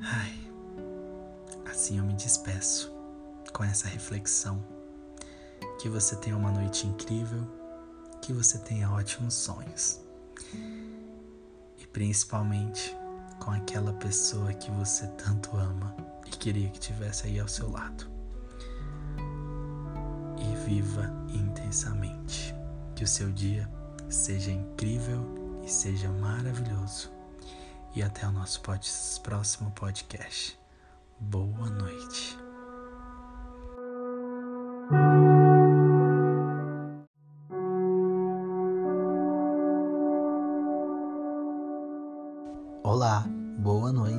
Ai, 0.00 0.50
assim 1.70 1.98
eu 1.98 2.04
me 2.04 2.14
despeço 2.14 2.92
com 3.52 3.62
essa 3.62 3.86
reflexão. 3.86 4.64
Que 5.80 5.88
você 5.88 6.16
tenha 6.16 6.36
uma 6.36 6.50
noite 6.50 6.86
incrível, 6.86 7.46
que 8.20 8.32
você 8.32 8.58
tenha 8.58 8.90
ótimos 8.90 9.34
sonhos. 9.34 10.00
E 11.78 11.86
principalmente 11.92 12.96
com 13.38 13.50
aquela 13.50 13.92
pessoa 13.92 14.52
que 14.52 14.70
você 14.70 15.06
tanto 15.08 15.56
ama 15.56 15.94
e 16.26 16.30
queria 16.30 16.68
que 16.70 16.78
tivesse 16.78 17.26
aí 17.26 17.38
ao 17.38 17.48
seu 17.48 17.70
lado 17.70 18.14
viva 20.64 21.12
intensamente. 21.28 22.54
Que 22.94 23.04
o 23.04 23.08
seu 23.08 23.30
dia 23.30 23.68
seja 24.08 24.50
incrível 24.50 25.62
e 25.64 25.70
seja 25.70 26.08
maravilhoso. 26.08 27.12
E 27.94 28.02
até 28.02 28.26
o 28.26 28.32
nosso 28.32 28.60
próximo 29.22 29.70
podcast. 29.72 30.58
Boa 31.20 31.70
noite. 31.70 32.43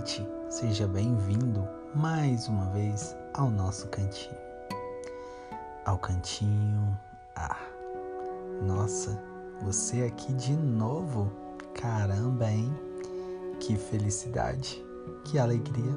Noite. 0.05 0.27
Seja 0.49 0.87
bem-vindo 0.87 1.67
mais 1.95 2.47
uma 2.47 2.69
vez 2.69 3.17
ao 3.33 3.49
nosso 3.49 3.87
cantinho 3.87 4.37
ao 5.83 5.97
cantinho. 5.99 6.97
Ah, 7.35 7.57
nossa, 8.61 9.19
você 9.61 10.03
aqui 10.03 10.33
de 10.33 10.53
novo? 10.53 11.31
Caramba, 11.73 12.51
hein? 12.51 12.71
Que 13.59 13.75
felicidade, 13.75 14.83
que 15.25 15.39
alegria. 15.39 15.93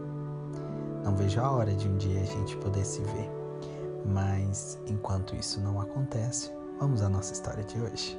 Não 1.05 1.15
vejo 1.15 1.41
a 1.41 1.51
hora 1.51 1.75
de 1.75 1.89
um 1.89 1.97
dia 1.97 2.21
a 2.21 2.25
gente 2.25 2.57
poder 2.59 2.85
se 2.85 3.03
ver. 3.03 3.31
Mas 4.07 4.79
enquanto 4.87 5.37
isso 5.37 5.61
não 5.61 5.81
acontece, 5.81 6.51
vamos 6.79 7.03
à 7.03 7.09
nossa 7.09 7.33
história 7.33 7.65
de 7.65 7.81
hoje. 7.81 8.19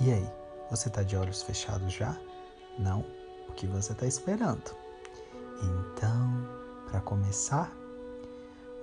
E 0.00 0.12
aí, 0.12 0.30
você 0.70 0.90
tá 0.90 1.02
de 1.02 1.16
olhos 1.16 1.42
fechados 1.42 1.92
já? 1.92 2.14
Não? 2.78 3.17
Que 3.58 3.66
você 3.66 3.92
tá 3.92 4.06
esperando? 4.06 4.70
Então, 5.60 6.46
para 6.88 7.00
começar, 7.00 7.76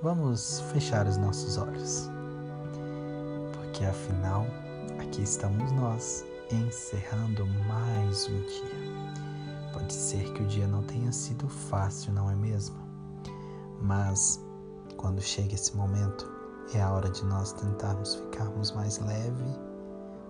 vamos 0.01 0.59
fechar 0.73 1.07
os 1.07 1.15
nossos 1.15 1.57
olhos. 1.57 2.09
Porque 3.53 3.85
afinal, 3.85 4.45
aqui 4.99 5.21
estamos 5.21 5.71
nós, 5.71 6.25
encerrando 6.51 7.47
mais 7.69 8.27
um 8.27 8.41
dia. 8.41 9.71
Pode 9.71 9.93
ser 9.93 10.33
que 10.33 10.43
o 10.43 10.45
dia 10.45 10.67
não 10.67 10.83
tenha 10.83 11.13
sido 11.13 11.47
fácil, 11.47 12.11
não 12.11 12.29
é 12.29 12.35
mesmo? 12.35 12.75
Mas 13.81 14.43
quando 14.97 15.21
chega 15.21 15.55
esse 15.55 15.73
momento, 15.73 16.29
é 16.73 16.81
a 16.81 16.91
hora 16.91 17.09
de 17.09 17.23
nós 17.23 17.53
tentarmos 17.53 18.15
ficarmos 18.15 18.73
mais 18.73 18.99
leve 18.99 19.45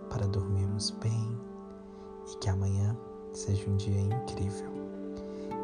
para 0.07 0.27
dormirmos 0.27 0.91
bem 0.91 1.35
e 2.31 2.37
que 2.37 2.47
amanhã 2.47 2.95
seja 3.36 3.70
um 3.70 3.75
dia 3.75 4.00
incrível. 4.00 4.70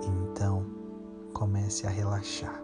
Então, 0.04 0.66
comece 1.34 1.88
a 1.88 1.90
relaxar. 1.90 2.62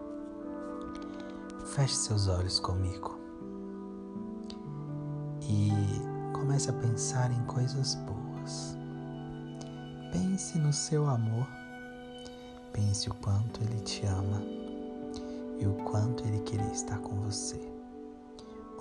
Feche 1.74 1.94
seus 1.94 2.28
olhos 2.28 2.58
comigo 2.60 3.18
e 5.42 5.70
comece 6.32 6.70
a 6.70 6.72
pensar 6.72 7.30
em 7.30 7.44
coisas 7.44 7.94
boas. 7.94 8.76
Pense 10.12 10.58
no 10.58 10.72
seu 10.72 11.08
amor. 11.08 11.46
Pense 12.72 13.08
o 13.10 13.14
quanto 13.14 13.62
ele 13.62 13.80
te 13.80 14.06
ama 14.06 14.42
e 15.58 15.66
o 15.66 15.74
quanto 15.84 16.24
ele 16.26 16.40
queria 16.40 16.70
estar 16.70 16.98
com 16.98 17.16
você, 17.22 17.60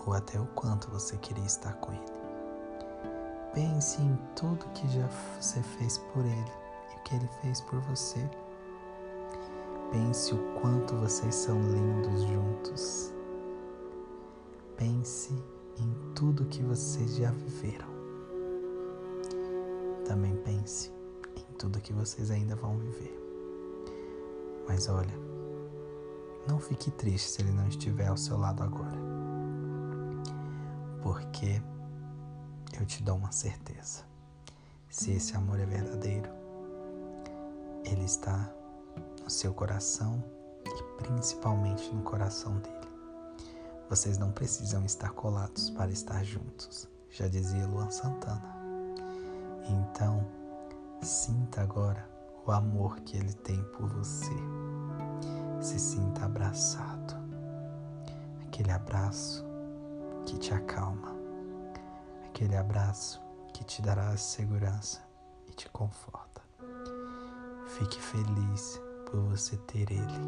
ou 0.06 0.14
até 0.14 0.40
o 0.40 0.46
quanto 0.48 0.92
você 0.92 1.18
queria 1.18 1.46
estar 1.46 1.74
com 1.78 1.92
ele. 1.92 2.17
Pense 3.58 4.00
em 4.00 4.16
tudo 4.36 4.68
que 4.76 4.88
já 4.88 5.08
você 5.42 5.60
fez 5.64 5.98
por 5.98 6.24
ele 6.24 6.52
e 6.94 7.00
o 7.00 7.04
que 7.04 7.16
ele 7.16 7.28
fez 7.42 7.60
por 7.62 7.80
você. 7.80 8.30
Pense 9.92 10.36
o 10.36 10.38
quanto 10.62 10.96
vocês 10.98 11.34
são 11.34 11.60
lindos 11.60 12.22
juntos. 12.22 13.12
Pense 14.78 15.34
em 15.80 16.14
tudo 16.14 16.46
que 16.46 16.62
vocês 16.62 17.16
já 17.16 17.32
viveram. 17.32 17.88
Também 20.06 20.36
pense 20.36 20.94
em 21.36 21.54
tudo 21.58 21.82
que 21.82 21.94
vocês 21.94 22.30
ainda 22.30 22.56
vão 22.56 22.78
viver. 22.78 23.20
Mas 24.68 24.88
olha, 24.88 25.16
não 26.48 26.60
fique 26.60 26.92
triste 26.92 27.32
se 27.32 27.42
ele 27.42 27.54
não 27.54 27.68
estiver 27.68 28.06
ao 28.06 28.18
seu 28.18 28.38
lado 28.38 28.62
agora. 28.62 29.00
Porque 31.02 31.60
eu 32.80 32.86
te 32.86 33.02
dou 33.04 33.16
uma 33.16 33.32
certeza. 33.32 34.04
Se 34.90 35.12
esse 35.12 35.36
amor 35.36 35.60
é 35.60 35.66
verdadeiro, 35.66 36.30
ele 37.84 38.04
está 38.04 38.52
no 39.24 39.30
seu 39.30 39.54
coração 39.54 40.24
e 40.66 41.04
principalmente 41.04 41.94
no 41.94 42.04
coração 42.04 42.58
dele. 42.60 42.76
Vocês 43.90 44.18
não 44.18 44.32
precisam 44.32 44.84
estar 44.86 45.12
colados 45.12 45.70
para 45.70 45.92
estar 45.92 46.24
juntos, 46.24 46.88
já 47.10 47.28
dizia 47.28 47.66
Luan 47.68 47.90
Santana. 47.90 48.56
Então, 49.70 50.26
sinta 51.02 51.62
agora 51.62 52.08
o 52.46 52.52
amor 52.52 53.00
que 53.02 53.18
ele 53.18 53.34
tem 53.34 53.62
por 53.74 53.88
você 53.90 54.36
se 55.60 55.80
sinta 55.80 56.26
abraçado. 56.26 57.16
Aquele 58.46 58.72
abraço 58.72 59.46
que 60.26 60.38
te 60.38 60.54
acalma, 60.54 61.17
aquele 62.38 62.56
abraço 62.56 63.20
que 63.52 63.64
te 63.64 63.82
dará 63.82 64.16
segurança 64.16 65.02
e 65.48 65.54
te 65.54 65.68
conforta. 65.72 66.40
Fique 67.66 68.00
feliz 68.00 68.80
por 69.08 69.22
você 69.22 69.58
ter 69.58 69.92
ele, 69.92 70.20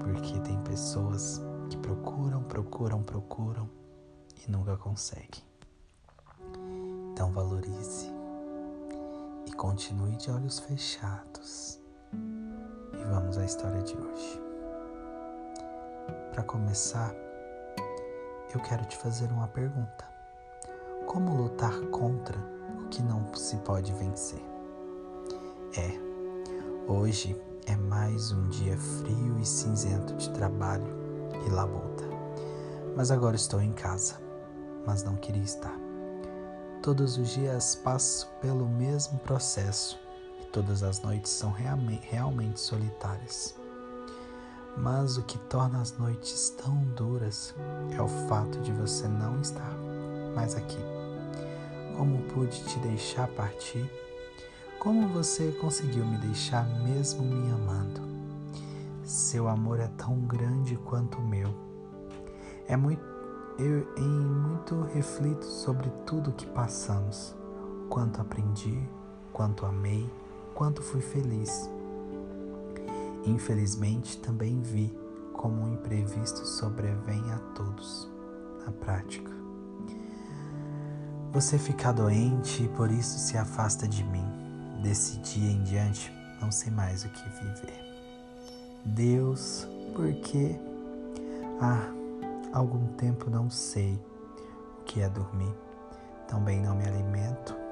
porque 0.00 0.40
tem 0.40 0.58
pessoas 0.62 1.38
que 1.68 1.76
procuram, 1.76 2.42
procuram, 2.44 3.02
procuram 3.02 3.68
e 4.42 4.50
nunca 4.50 4.74
conseguem. 4.78 5.44
Então 7.12 7.30
valorize 7.30 8.10
e 9.44 9.52
continue 9.52 10.16
de 10.16 10.30
olhos 10.30 10.60
fechados 10.60 11.78
e 12.14 13.04
vamos 13.04 13.36
à 13.36 13.44
história 13.44 13.82
de 13.82 13.94
hoje. 13.94 14.40
Para 16.32 16.42
começar, 16.42 17.14
eu 18.54 18.60
quero 18.62 18.86
te 18.86 18.96
fazer 18.96 19.30
uma 19.30 19.48
pergunta: 19.48 20.11
Como 21.12 21.36
lutar 21.36 21.78
contra 21.90 22.38
o 22.80 22.88
que 22.88 23.02
não 23.02 23.34
se 23.34 23.56
pode 23.58 23.92
vencer? 23.92 24.42
É, 25.76 25.92
hoje 26.90 27.36
é 27.66 27.76
mais 27.76 28.32
um 28.32 28.48
dia 28.48 28.78
frio 28.78 29.38
e 29.38 29.44
cinzento 29.44 30.14
de 30.14 30.30
trabalho 30.30 30.86
e 31.46 31.50
labuta. 31.50 32.04
Mas 32.96 33.10
agora 33.10 33.36
estou 33.36 33.60
em 33.60 33.72
casa, 33.72 34.14
mas 34.86 35.04
não 35.04 35.16
queria 35.16 35.42
estar. 35.42 35.78
Todos 36.82 37.18
os 37.18 37.28
dias 37.28 37.74
passo 37.74 38.26
pelo 38.40 38.66
mesmo 38.66 39.18
processo 39.18 40.00
Todas 40.52 40.82
as 40.82 41.00
noites 41.00 41.32
são 41.32 41.50
realmente 41.50 42.60
solitárias. 42.60 43.54
Mas 44.76 45.16
o 45.16 45.22
que 45.22 45.38
torna 45.38 45.80
as 45.80 45.96
noites 45.96 46.50
tão 46.50 46.76
duras 46.94 47.54
é 47.90 48.02
o 48.02 48.08
fato 48.28 48.60
de 48.60 48.70
você 48.70 49.08
não 49.08 49.40
estar 49.40 49.74
mais 50.34 50.54
aqui. 50.54 50.91
Como 51.96 52.18
pude 52.22 52.64
te 52.64 52.78
deixar 52.80 53.28
partir? 53.28 53.88
Como 54.78 55.08
você 55.08 55.52
conseguiu 55.60 56.04
me 56.04 56.18
deixar 56.18 56.66
mesmo 56.82 57.22
me 57.22 57.50
amando? 57.52 58.00
Seu 59.04 59.48
amor 59.48 59.80
é 59.80 59.88
tão 59.96 60.18
grande 60.20 60.76
quanto 60.76 61.18
o 61.18 61.26
meu. 61.26 61.54
É 62.66 62.76
muito 62.76 63.12
eu 63.58 63.86
em 63.96 64.08
muito 64.08 64.82
reflito 64.94 65.44
sobre 65.44 65.90
tudo 66.06 66.32
que 66.32 66.46
passamos, 66.46 67.34
quanto 67.88 68.20
aprendi, 68.20 68.78
quanto 69.32 69.66
amei, 69.66 70.08
quanto 70.54 70.82
fui 70.82 71.00
feliz. 71.00 71.70
Infelizmente, 73.24 74.18
também 74.18 74.60
vi 74.60 74.92
como 75.34 75.62
um 75.62 75.74
imprevisto 75.74 76.46
sobrevém 76.46 77.22
a 77.30 77.38
todos 77.54 78.10
na 78.64 78.72
prática. 78.72 79.41
Você 81.32 81.58
fica 81.58 81.92
doente 81.92 82.64
e 82.64 82.68
por 82.68 82.90
isso 82.90 83.18
se 83.18 83.36
afasta 83.36 83.88
de 83.88 84.04
mim. 84.04 84.24
Desse 84.82 85.18
dia 85.18 85.50
em 85.50 85.62
diante, 85.62 86.12
não 86.40 86.50
sei 86.52 86.70
mais 86.70 87.04
o 87.04 87.08
que 87.08 87.28
viver. 87.30 87.80
Deus, 88.84 89.66
por 89.94 90.12
que 90.12 90.56
há 91.60 91.88
algum 92.52 92.86
tempo 92.94 93.30
não 93.30 93.48
sei 93.48 93.98
o 94.78 94.84
que 94.84 95.00
é 95.00 95.08
dormir. 95.08 95.54
Também 96.28 96.60
não 96.60 96.76
me 96.76 96.84
alimento 96.84 97.62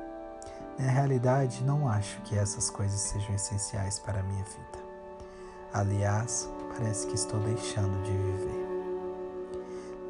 na 0.81 0.91
realidade, 0.91 1.63
não 1.63 1.87
acho 1.87 2.23
que 2.23 2.35
essas 2.35 2.71
coisas 2.71 2.99
sejam 2.99 3.35
essenciais 3.35 3.99
para 3.99 4.21
a 4.21 4.23
minha 4.23 4.45
vida. 4.45 4.79
Aliás, 5.75 6.49
parece 6.75 7.07
que 7.07 7.15
estou 7.15 7.39
deixando 7.41 8.03
de 8.03 8.11
viver. 8.11 8.67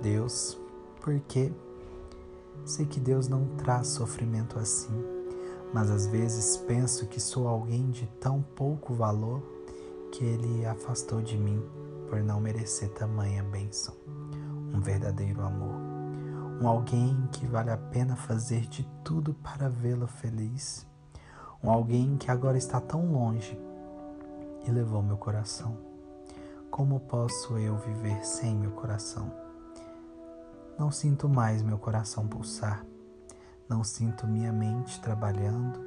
Deus, 0.00 0.56
por 1.00 1.18
quê? 1.26 1.52
Sei 2.64 2.86
que 2.86 3.00
Deus 3.00 3.28
não 3.28 3.46
traz 3.56 3.88
sofrimento 3.88 4.58
assim, 4.58 5.04
mas 5.72 5.90
às 5.90 6.06
vezes 6.06 6.56
penso 6.56 7.06
que 7.06 7.20
sou 7.20 7.48
alguém 7.48 7.90
de 7.90 8.06
tão 8.20 8.42
pouco 8.42 8.94
valor 8.94 9.42
que 10.12 10.24
Ele 10.24 10.64
afastou 10.66 11.20
de 11.22 11.36
mim 11.36 11.62
por 12.08 12.22
não 12.22 12.40
merecer 12.40 12.90
tamanha 12.90 13.42
bênção, 13.42 13.94
um 14.74 14.80
verdadeiro 14.80 15.40
amor 15.42 15.90
um 16.60 16.68
alguém 16.68 17.26
que 17.32 17.46
vale 17.46 17.70
a 17.70 17.76
pena 17.76 18.14
fazer 18.14 18.66
de 18.66 18.86
tudo 19.02 19.32
para 19.32 19.66
vê-lo 19.66 20.06
feliz, 20.06 20.86
um 21.64 21.70
alguém 21.70 22.18
que 22.18 22.30
agora 22.30 22.58
está 22.58 22.78
tão 22.78 23.10
longe 23.10 23.58
e 24.66 24.70
levou 24.70 25.02
meu 25.02 25.16
coração. 25.16 25.78
Como 26.70 27.00
posso 27.00 27.56
eu 27.56 27.76
viver 27.78 28.24
sem 28.26 28.54
meu 28.54 28.72
coração? 28.72 29.32
Não 30.80 30.90
sinto 30.90 31.28
mais 31.28 31.60
meu 31.60 31.76
coração 31.76 32.26
pulsar, 32.26 32.86
não 33.68 33.84
sinto 33.84 34.26
minha 34.26 34.50
mente 34.50 34.98
trabalhando, 35.02 35.78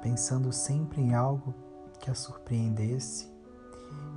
pensando 0.00 0.50
sempre 0.50 1.02
em 1.02 1.14
algo 1.14 1.54
que 2.00 2.10
a 2.10 2.14
surpreendesse, 2.14 3.30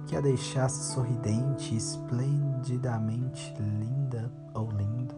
que 0.08 0.16
a 0.16 0.22
deixasse 0.22 0.94
sorridente 0.94 1.76
esplendidamente 1.76 3.54
linda 3.60 4.32
ou 4.54 4.72
lindo 4.72 5.14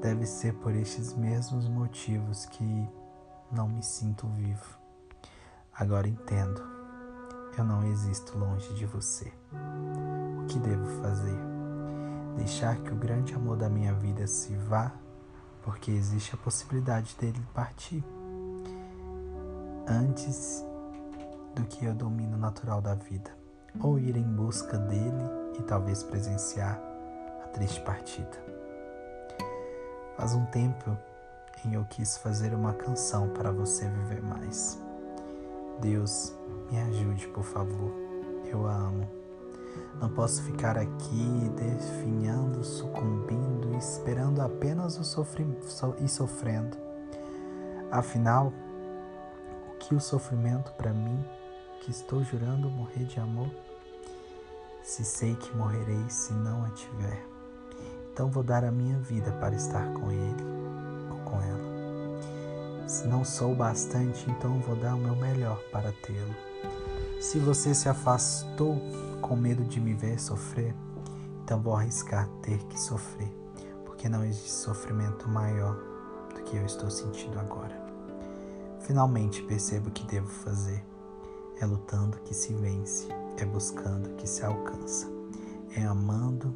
Deve 0.00 0.24
ser 0.24 0.54
por 0.54 0.72
estes 0.72 1.12
mesmos 1.12 1.68
motivos 1.68 2.46
que 2.46 2.88
não 3.50 3.66
me 3.66 3.82
sinto 3.82 4.28
vivo. 4.28 4.78
Agora 5.76 6.06
entendo. 6.06 6.62
Eu 7.58 7.64
não 7.64 7.82
existo 7.82 8.38
longe 8.38 8.72
de 8.74 8.86
você. 8.86 9.32
O 10.42 10.46
que 10.46 10.60
devo 10.60 10.86
fazer? 11.02 11.53
Deixar 12.36 12.76
que 12.76 12.92
o 12.92 12.96
grande 12.96 13.34
amor 13.34 13.56
da 13.56 13.68
minha 13.68 13.92
vida 13.92 14.26
se 14.26 14.54
vá, 14.56 14.92
porque 15.62 15.90
existe 15.90 16.34
a 16.34 16.38
possibilidade 16.38 17.16
dele 17.18 17.40
partir 17.54 18.04
antes 19.86 20.64
do 21.54 21.64
que 21.64 21.86
o 21.86 21.94
domínio 21.94 22.36
natural 22.36 22.80
da 22.80 22.94
vida, 22.94 23.30
ou 23.80 23.98
ir 23.98 24.16
em 24.16 24.22
busca 24.22 24.76
dele 24.78 25.24
e 25.58 25.62
talvez 25.62 26.02
presenciar 26.02 26.80
a 27.44 27.48
triste 27.48 27.80
partida. 27.82 28.42
Faz 30.16 30.34
um 30.34 30.44
tempo 30.46 30.96
em 31.64 31.74
eu 31.74 31.84
quis 31.84 32.16
fazer 32.18 32.54
uma 32.54 32.72
canção 32.72 33.28
para 33.30 33.50
você 33.50 33.88
viver 33.88 34.22
mais. 34.22 34.78
Deus, 35.80 36.32
me 36.70 36.78
ajude, 36.78 37.26
por 37.28 37.44
favor. 37.44 37.92
Eu 38.46 38.66
a 38.66 38.74
amo. 38.74 39.23
Não 40.00 40.08
posso 40.08 40.42
ficar 40.42 40.76
aqui 40.76 41.50
definhando, 41.56 42.64
sucumbindo, 42.64 43.74
esperando 43.76 44.40
apenas 44.40 44.98
o 44.98 45.04
sofrimento 45.04 45.66
e 46.00 46.08
sofrendo. 46.08 46.76
Afinal, 47.90 48.52
o 49.68 49.78
que 49.78 49.94
o 49.94 50.00
sofrimento 50.00 50.72
para 50.72 50.92
mim 50.92 51.24
que 51.80 51.90
estou 51.90 52.22
jurando 52.24 52.68
morrer 52.68 53.04
de 53.04 53.20
amor? 53.20 53.48
Se 54.82 55.04
sei 55.04 55.34
que 55.36 55.56
morrerei 55.56 56.04
se 56.08 56.32
não 56.32 56.64
a 56.64 56.70
tiver, 56.70 57.24
então 58.12 58.30
vou 58.30 58.42
dar 58.42 58.64
a 58.64 58.70
minha 58.70 58.98
vida 58.98 59.32
para 59.32 59.54
estar 59.54 59.92
com 59.94 60.10
ele 60.10 60.44
ou 61.10 61.18
com 61.18 61.40
ela. 61.40 62.88
Se 62.88 63.06
não 63.06 63.24
sou 63.24 63.54
bastante, 63.54 64.30
então 64.30 64.58
vou 64.60 64.76
dar 64.76 64.94
o 64.94 64.98
meu 64.98 65.16
melhor 65.16 65.58
para 65.72 65.90
tê-lo. 65.90 66.34
Se 67.20 67.38
você 67.38 67.74
se 67.74 67.88
afastou 67.88 68.78
com 69.24 69.36
medo 69.36 69.64
de 69.64 69.80
me 69.80 69.94
ver 69.94 70.20
sofrer, 70.20 70.74
então 71.42 71.58
vou 71.58 71.74
arriscar 71.74 72.28
ter 72.42 72.58
que 72.64 72.78
sofrer, 72.78 73.34
porque 73.86 74.06
não 74.06 74.22
existe 74.22 74.50
sofrimento 74.50 75.26
maior 75.30 75.74
do 76.34 76.42
que 76.42 76.58
eu 76.58 76.66
estou 76.66 76.90
sentindo 76.90 77.40
agora. 77.40 77.74
Finalmente 78.80 79.42
percebo 79.44 79.88
o 79.88 79.92
que 79.92 80.06
devo 80.06 80.28
fazer 80.28 80.84
é 81.58 81.64
lutando 81.64 82.18
que 82.18 82.34
se 82.34 82.52
vence, 82.52 83.08
é 83.38 83.46
buscando 83.46 84.10
que 84.16 84.28
se 84.28 84.44
alcança, 84.44 85.10
é 85.74 85.82
amando 85.84 86.54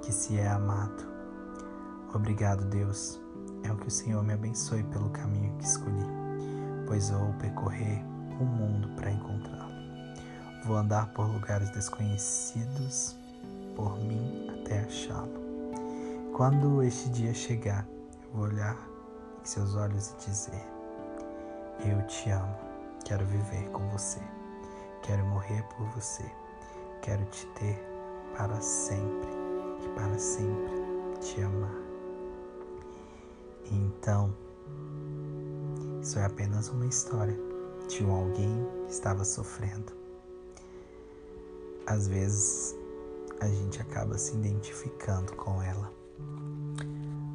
que 0.00 0.10
se 0.10 0.38
é 0.38 0.48
amado. 0.48 1.06
Obrigado, 2.14 2.64
Deus. 2.64 3.20
É 3.64 3.70
o 3.70 3.76
que 3.76 3.88
o 3.88 3.90
Senhor 3.90 4.24
me 4.24 4.32
abençoe 4.32 4.82
pelo 4.84 5.10
caminho 5.10 5.54
que 5.58 5.64
escolhi, 5.66 6.06
pois 6.86 7.10
vou 7.10 7.34
percorrer 7.34 8.02
o 8.40 8.44
mundo 8.44 8.88
para 8.96 9.10
encontrá-lo. 9.10 9.61
Vou 10.64 10.76
andar 10.76 11.12
por 11.12 11.26
lugares 11.26 11.70
desconhecidos 11.70 13.16
por 13.74 13.98
mim 13.98 14.48
até 14.60 14.80
achá-lo. 14.84 15.42
Quando 16.36 16.84
este 16.84 17.10
dia 17.10 17.34
chegar, 17.34 17.84
eu 18.24 18.30
vou 18.32 18.44
olhar 18.44 18.76
em 19.40 19.44
seus 19.44 19.74
olhos 19.74 20.10
e 20.12 20.30
dizer: 20.30 20.64
Eu 21.84 22.06
te 22.06 22.30
amo. 22.30 22.54
Quero 23.04 23.26
viver 23.26 23.70
com 23.70 23.88
você. 23.88 24.20
Quero 25.02 25.26
morrer 25.26 25.64
por 25.76 25.84
você. 25.88 26.24
Quero 27.02 27.24
te 27.24 27.44
ter 27.58 27.84
para 28.36 28.60
sempre 28.60 29.30
e 29.84 29.88
para 29.98 30.16
sempre 30.16 31.18
te 31.20 31.42
amar. 31.42 31.74
Então, 33.68 34.32
isso 36.00 36.20
é 36.20 36.24
apenas 36.24 36.68
uma 36.68 36.86
história 36.86 37.36
de 37.88 38.04
um 38.04 38.14
alguém 38.14 38.64
que 38.86 38.92
estava 38.92 39.24
sofrendo. 39.24 40.01
Às 41.86 42.06
vezes 42.08 42.76
a 43.40 43.46
gente 43.46 43.80
acaba 43.80 44.16
se 44.16 44.34
identificando 44.34 45.34
com 45.34 45.62
ela, 45.62 45.92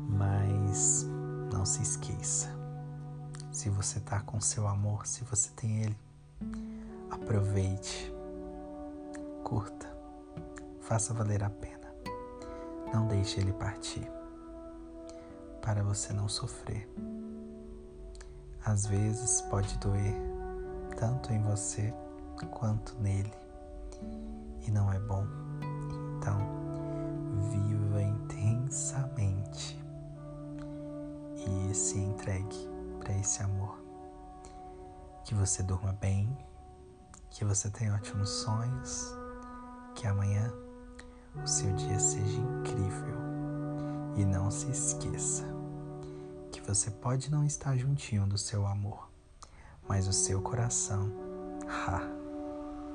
mas 0.09 1.05
não 1.51 1.65
se 1.65 1.81
esqueça 1.81 2.57
se 3.57 3.69
você 3.69 3.97
está 3.97 4.19
com 4.21 4.39
seu 4.39 4.67
amor, 4.67 5.07
se 5.07 5.23
você 5.23 5.49
tem 5.55 5.81
ele, 5.81 5.97
aproveite, 7.09 8.13
curta, 9.43 9.91
faça 10.79 11.11
valer 11.11 11.43
a 11.43 11.49
pena. 11.49 11.91
Não 12.93 13.07
deixe 13.07 13.39
ele 13.39 13.51
partir, 13.51 14.07
para 15.59 15.81
você 15.81 16.13
não 16.13 16.29
sofrer. 16.29 16.87
Às 18.63 18.85
vezes 18.85 19.41
pode 19.41 19.75
doer 19.79 20.13
tanto 20.95 21.33
em 21.33 21.41
você 21.41 21.91
quanto 22.51 22.95
nele, 22.99 23.33
e 24.67 24.71
não 24.71 24.91
é 24.91 24.99
bom. 24.99 25.25
Então, 26.17 26.37
viva 27.49 28.01
intensamente 28.01 29.81
e 31.69 31.73
se 31.73 31.97
entregue 31.97 32.69
para 32.99 33.17
esse 33.17 33.41
amor. 33.41 33.81
Que 35.23 35.33
você 35.33 35.63
durma 35.63 35.93
bem, 35.93 36.37
que 37.29 37.45
você 37.45 37.69
tenha 37.69 37.93
ótimos 37.93 38.29
sonhos, 38.29 39.13
que 39.95 40.05
amanhã 40.05 40.51
o 41.41 41.47
seu 41.47 41.73
dia 41.73 41.99
seja 41.99 42.39
incrível. 42.39 43.17
E 44.15 44.25
não 44.25 44.49
se 44.49 44.69
esqueça 44.71 45.45
que 46.51 46.59
você 46.61 46.89
pode 46.89 47.29
não 47.29 47.45
estar 47.45 47.77
juntinho 47.77 48.25
do 48.25 48.37
seu 48.37 48.65
amor, 48.65 49.11
mas 49.87 50.07
o 50.07 50.13
seu 50.13 50.41
coração 50.41 51.11
ha, 51.67 52.01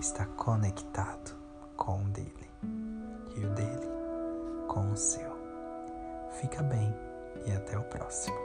está 0.00 0.26
conectado 0.26 1.41
com 1.82 2.00
o 2.00 2.08
dele 2.10 2.48
e 3.36 3.44
o 3.44 3.54
dele 3.54 3.88
com 4.68 4.92
o 4.92 4.96
seu. 4.96 5.32
Fica 6.40 6.62
bem 6.62 6.94
e 7.44 7.50
até 7.50 7.76
o 7.76 7.82
próximo. 7.82 8.36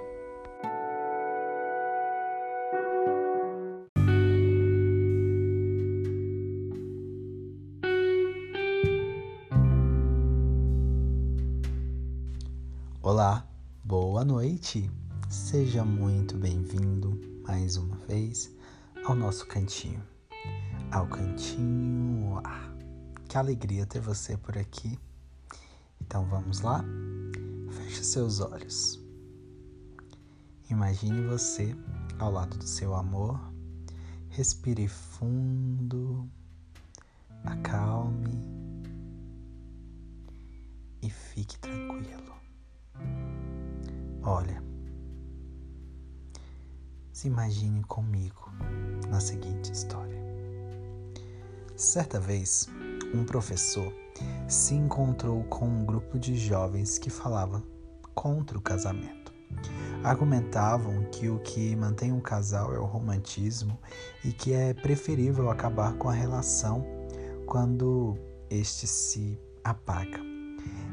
Olá, 13.04 13.48
boa 13.84 14.26
noite. 14.26 14.90
Seja 15.30 15.86
muito 15.86 16.36
bem-vindo 16.36 17.22
mais 17.44 17.78
uma 17.78 17.98
vez 18.08 18.52
ao 19.06 19.14
nosso 19.14 19.46
cantinho. 19.46 20.02
Ao 20.92 21.06
cantinho. 21.08 22.42
Que 23.28 23.38
alegria 23.38 23.86
ter 23.86 24.00
você 24.00 24.38
por 24.38 24.58
aqui. 24.58 24.98
Então 26.02 26.26
vamos 26.28 26.62
lá? 26.62 26.84
Feche 27.70 28.04
seus 28.04 28.40
olhos. 28.40 29.00
Imagine 30.70 31.28
você 31.28 31.76
ao 32.20 32.32
lado 32.32 32.58
do 32.58 32.66
seu 32.66 32.96
amor. 32.96 33.38
Respire 34.30 34.88
fundo. 34.88 36.30
Acalme. 37.44 38.42
E 41.02 41.10
fique 41.10 41.60
tranquilo. 41.60 42.34
Olha, 44.24 44.64
se 47.12 47.28
imagine 47.28 47.84
comigo 47.84 48.52
na 49.10 49.20
seguinte 49.20 49.72
história. 49.72 50.18
Certa 51.76 52.20
vez, 52.20 52.68
um 53.14 53.24
professor 53.24 53.94
se 54.48 54.76
encontrou 54.76 55.44
com 55.46 55.66
um 55.66 55.86
grupo 55.86 56.18
de 56.18 56.36
jovens 56.36 56.98
que 56.98 57.10
falava 57.10 57.64
contra 58.16 58.58
o 58.58 58.62
casamento. 58.62 59.34
Argumentavam 60.04 61.06
que 61.12 61.30
o 61.30 61.40
que 61.40 61.76
mantém 61.76 62.12
um 62.12 62.20
casal 62.20 62.74
é 62.74 62.80
o 62.80 62.86
romantismo 62.86 63.78
e 64.24 64.32
que 64.32 64.54
é 64.54 64.74
preferível 64.74 65.50
acabar 65.50 65.94
com 65.98 66.10
a 66.10 66.14
relação 66.14 66.86
quando 67.46 68.18
este 68.50 68.88
se 68.88 69.40
apaga, 69.64 70.20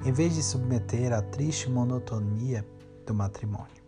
em 0.04 0.12
vez 0.12 0.34
de 0.34 0.42
submeter 0.42 1.12
à 1.12 1.20
triste 1.22 1.70
monotonia 1.70 2.66
do 3.06 3.14
matrimônio. 3.14 3.84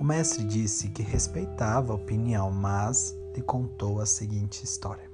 O 0.00 0.04
mestre 0.04 0.44
disse 0.44 0.88
que 0.88 1.02
respeitava 1.02 1.92
a 1.92 1.96
opinião, 1.96 2.50
mas 2.50 3.14
lhe 3.34 3.42
contou 3.42 4.00
a 4.00 4.06
seguinte 4.06 4.64
história. 4.64 5.11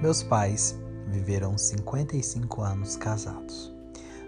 Meus 0.00 0.22
pais 0.22 0.78
viveram 1.08 1.56
55 1.56 2.60
anos 2.60 2.96
casados. 2.96 3.74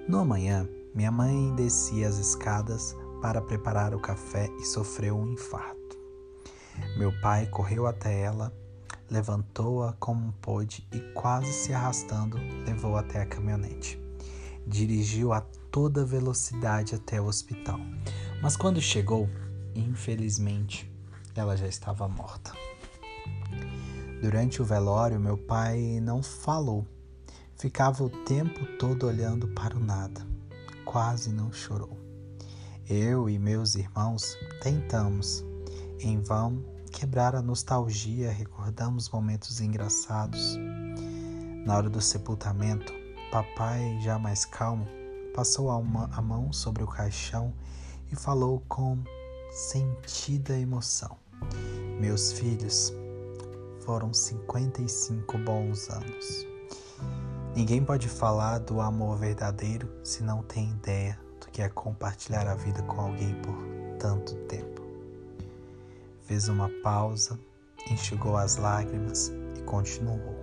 No 0.09 0.19
amanhã, 0.19 0.67
minha 0.95 1.11
mãe 1.11 1.55
descia 1.55 2.09
as 2.09 2.17
escadas 2.17 2.97
para 3.21 3.43
preparar 3.43 3.95
o 3.95 4.01
café 4.01 4.49
e 4.59 4.65
sofreu 4.65 5.17
um 5.17 5.33
infarto. 5.33 5.99
Meu 6.97 7.13
pai 7.21 7.47
correu 7.47 7.87
até 7.87 8.21
ela, 8.21 8.53
levantou-a 9.11 9.93
como 9.95 10.33
pôde 10.41 10.87
e, 10.93 11.01
quase 11.13 11.53
se 11.53 11.73
arrastando, 11.73 12.39
levou 12.65 12.97
até 12.97 13.21
a 13.21 13.27
caminhonete. 13.27 14.01
Dirigiu 14.67 15.33
a 15.33 15.41
toda 15.71 16.05
velocidade 16.05 16.95
até 16.95 17.21
o 17.21 17.27
hospital. 17.27 17.79
Mas 18.41 18.57
quando 18.57 18.81
chegou, 18.81 19.29
infelizmente, 19.75 20.91
ela 21.35 21.57
já 21.57 21.67
estava 21.67 22.09
morta. 22.09 22.53
Durante 24.21 24.61
o 24.61 24.65
velório, 24.65 25.21
meu 25.21 25.39
pai 25.39 26.01
não 26.03 26.23
falou. 26.23 26.85
Ficava 27.57 28.03
o 28.03 28.11
tempo 28.11 28.67
todo 28.79 29.07
olhando 29.07 29.47
para 29.49 29.77
o 29.77 29.81
nada. 29.81 30.27
Quase 30.85 31.33
não 31.33 31.53
chorou. 31.53 31.97
Eu 32.89 33.31
e 33.31 33.39
meus 33.39 33.77
irmãos 33.77 34.37
tentamos, 34.61 35.45
em 36.01 36.21
vão, 36.21 36.65
quebrar 36.91 37.37
a 37.37 37.43
nostalgia, 37.43 38.33
recordamos 38.33 39.09
momentos 39.09 39.61
engraçados. 39.61 40.57
Na 41.65 41.77
hora 41.77 41.89
do 41.89 42.01
sepultamento, 42.01 42.93
papai, 43.31 44.01
já 44.01 44.19
mais 44.19 44.45
calmo, 44.45 44.87
passou 45.33 45.71
a 45.71 46.23
mão 46.23 46.53
sobre 46.53 46.83
o 46.83 46.89
caixão 46.89 47.53
e 48.11 48.17
falou 48.17 48.63
com 48.69 48.99
sentida 49.51 50.59
emoção: 50.59 51.17
Meus 52.01 52.33
filhos, 52.33 52.93
foram 53.89 54.13
55 54.13 55.39
bons 55.39 55.89
anos. 55.89 56.47
Ninguém 57.57 57.83
pode 57.83 58.07
falar 58.07 58.59
do 58.59 58.83
amor 58.83 59.17
verdadeiro 59.17 59.89
se 60.05 60.23
não 60.23 60.43
tem 60.43 60.69
ideia 60.73 61.19
do 61.41 61.49
que 61.49 61.63
é 61.63 61.71
compartilhar 61.71 62.47
a 62.47 62.55
vida 62.55 62.83
com 62.83 63.01
alguém 63.01 63.35
por 63.41 63.57
tanto 63.99 64.35
tempo. 64.45 64.83
Fez 66.21 66.51
uma 66.51 66.69
pausa, 66.83 67.41
enxugou 67.91 68.37
as 68.37 68.59
lágrimas 68.59 69.33
e 69.57 69.63
continuou. 69.63 70.37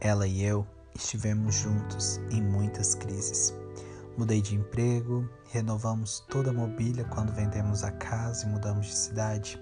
Ela 0.00 0.26
e 0.26 0.42
eu 0.42 0.66
estivemos 0.94 1.56
juntos 1.56 2.16
em 2.30 2.40
muitas 2.40 2.94
crises. 2.94 3.54
Mudei 4.16 4.40
de 4.40 4.54
emprego, 4.56 5.28
renovamos 5.50 6.24
toda 6.30 6.48
a 6.48 6.54
mobília 6.54 7.04
quando 7.04 7.34
vendemos 7.34 7.84
a 7.84 7.90
casa 7.90 8.46
e 8.46 8.48
mudamos 8.48 8.86
de 8.86 8.96
cidade. 8.96 9.60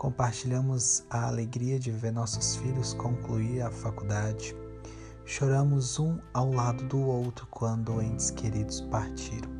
Compartilhamos 0.00 1.04
a 1.10 1.26
alegria 1.26 1.78
de 1.78 1.90
ver 1.90 2.10
nossos 2.10 2.56
filhos 2.56 2.94
concluir 2.94 3.60
a 3.60 3.70
faculdade. 3.70 4.56
Choramos 5.26 5.98
um 5.98 6.18
ao 6.32 6.50
lado 6.50 6.88
do 6.88 6.98
outro 7.00 7.46
quando 7.50 8.00
entes 8.00 8.30
queridos 8.30 8.80
partiram. 8.80 9.50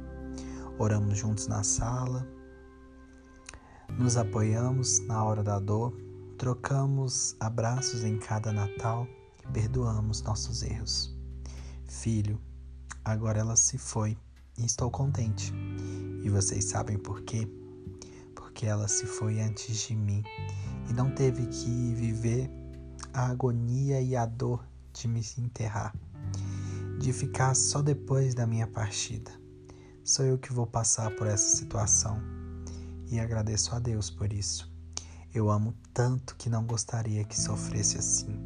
Oramos 0.78 1.18
juntos 1.18 1.46
na 1.46 1.62
sala, 1.62 2.26
nos 3.98 4.16
apoiamos 4.16 5.06
na 5.06 5.22
hora 5.22 5.42
da 5.42 5.58
dor, 5.58 5.94
trocamos 6.38 7.36
abraços 7.38 8.02
em 8.02 8.18
cada 8.18 8.50
Natal 8.50 9.06
e 9.44 9.52
perdoamos 9.52 10.22
nossos 10.22 10.62
erros. 10.62 11.14
Filho, 11.84 12.40
agora 13.04 13.40
ela 13.40 13.56
se 13.56 13.76
foi 13.76 14.16
e 14.56 14.64
estou 14.64 14.90
contente. 14.90 15.52
E 16.24 16.30
vocês 16.30 16.64
sabem 16.64 16.96
por 16.96 17.20
quê? 17.24 17.46
Porque 18.60 18.68
ela 18.68 18.88
se 18.88 19.06
foi 19.06 19.40
antes 19.40 19.74
de 19.88 19.94
mim 19.94 20.22
e 20.90 20.92
não 20.92 21.10
teve 21.10 21.46
que 21.46 21.94
viver 21.94 22.50
a 23.10 23.28
agonia 23.28 24.02
e 24.02 24.14
a 24.14 24.26
dor 24.26 24.62
de 24.92 25.08
me 25.08 25.24
enterrar, 25.38 25.96
de 26.98 27.10
ficar 27.10 27.56
só 27.56 27.80
depois 27.80 28.34
da 28.34 28.46
minha 28.46 28.66
partida. 28.66 29.30
Sou 30.04 30.26
eu 30.26 30.36
que 30.36 30.52
vou 30.52 30.66
passar 30.66 31.10
por 31.16 31.26
essa 31.26 31.56
situação 31.56 32.20
e 33.10 33.18
agradeço 33.18 33.74
a 33.74 33.78
Deus 33.78 34.10
por 34.10 34.30
isso. 34.30 34.70
Eu 35.32 35.50
amo 35.50 35.74
tanto 35.94 36.36
que 36.36 36.50
não 36.50 36.66
gostaria 36.66 37.24
que 37.24 37.40
sofresse 37.40 37.96
assim. 37.96 38.38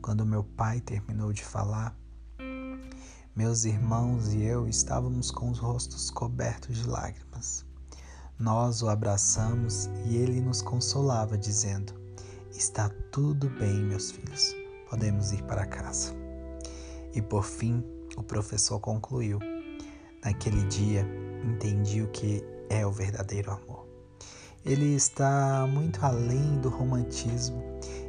Quando 0.00 0.24
meu 0.24 0.44
pai 0.44 0.80
terminou 0.80 1.32
de 1.32 1.42
falar, 1.42 1.98
meus 3.34 3.64
irmãos 3.64 4.32
e 4.34 4.40
eu 4.44 4.68
estávamos 4.68 5.32
com 5.32 5.50
os 5.50 5.58
rostos 5.58 6.12
cobertos 6.12 6.76
de 6.76 6.86
lágrimas. 6.86 7.71
Nós 8.42 8.82
o 8.82 8.88
abraçamos 8.88 9.88
e 10.04 10.16
ele 10.16 10.40
nos 10.40 10.60
consolava, 10.60 11.38
dizendo: 11.38 11.94
Está 12.50 12.88
tudo 13.12 13.48
bem, 13.48 13.84
meus 13.84 14.10
filhos, 14.10 14.52
podemos 14.90 15.30
ir 15.30 15.44
para 15.44 15.64
casa. 15.64 16.12
E 17.14 17.22
por 17.22 17.44
fim, 17.44 17.84
o 18.16 18.22
professor 18.24 18.80
concluiu: 18.80 19.38
Naquele 20.24 20.64
dia, 20.64 21.06
entendi 21.44 22.02
o 22.02 22.08
que 22.08 22.42
é 22.68 22.84
o 22.84 22.90
verdadeiro 22.90 23.52
amor. 23.52 23.86
Ele 24.64 24.92
está 24.92 25.64
muito 25.70 26.04
além 26.04 26.58
do 26.58 26.68
romantismo 26.68 27.62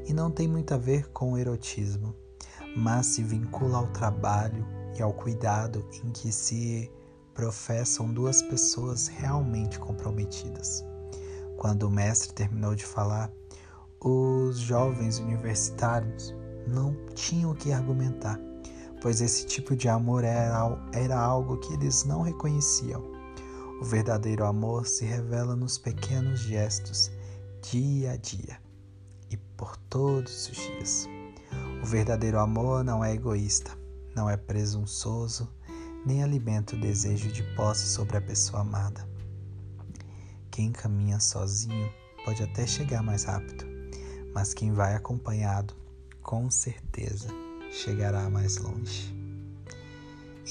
e 0.08 0.14
não 0.16 0.32
tem 0.32 0.48
muito 0.48 0.74
a 0.74 0.78
ver 0.78 1.12
com 1.12 1.34
o 1.34 1.38
erotismo, 1.38 2.16
mas 2.76 3.06
se 3.06 3.22
vincula 3.22 3.78
ao 3.78 3.88
trabalho 3.90 4.66
e 4.98 5.02
ao 5.04 5.14
cuidado 5.14 5.88
em 6.04 6.10
que 6.10 6.32
se 6.32 6.92
professam 7.34 8.14
duas 8.14 8.42
pessoas 8.42 9.08
realmente 9.08 9.80
comprometidas. 9.80 10.84
Quando 11.58 11.84
o 11.84 11.92
mestre 11.92 12.34
terminou 12.34 12.76
de 12.76 12.86
falar, 12.86 13.32
os 14.00 14.58
jovens 14.58 15.20
universitários 15.20 16.36
não 16.68 16.96
tinham 17.14 17.52
o 17.52 17.56
que 17.56 17.72
argumentar, 17.72 18.40
pois 19.02 19.22
esse 19.22 19.46
tipo 19.46 19.76
de 19.76 19.88
amor 19.88 20.24
era, 20.24 20.78
era 20.94 21.20
algo 21.20 21.58
que 21.58 21.74
eles 21.74 22.04
não 22.04 22.22
reconheciam. 22.22 23.04
O 23.82 23.86
verdadeiro 23.86 24.46
amor 24.46 24.88
se 24.88 25.06
revela 25.06 25.56
nos 25.56 25.78
pequenos 25.78 26.40
gestos, 26.40 27.12
dia 27.62 28.12
a 28.12 28.18
dia 28.18 28.64
e 29.30 29.38
por 29.58 29.76
todos 29.90 30.48
os 30.48 30.58
dias. 30.58 31.08
O 31.82 31.86
verdadeiro 31.86 32.40
amor 32.40 32.84
não 32.84 33.04
é 33.04 33.14
egoísta, 33.14 33.72
não 34.16 34.30
é 34.30 34.38
presunçoso, 34.38 35.50
nem 36.06 36.24
alimenta 36.24 36.76
o 36.76 36.80
desejo 36.80 37.32
de 37.32 37.44
posse 37.56 37.88
sobre 37.88 38.18
a 38.18 38.22
pessoa 38.22 38.62
amada. 38.62 39.08
Quem 40.52 40.72
caminha 40.72 41.20
sozinho 41.20 41.92
pode 42.26 42.44
até 42.44 42.68
chegar 42.68 43.02
mais 43.02 43.24
rápido, 43.24 43.66
mas 44.34 44.54
quem 44.54 44.72
vai 44.72 44.96
acompanhado, 44.96 45.74
com 46.22 46.50
certeza, 46.50 47.28
chegará 47.72 48.30
mais 48.30 48.58
longe. 48.58 49.14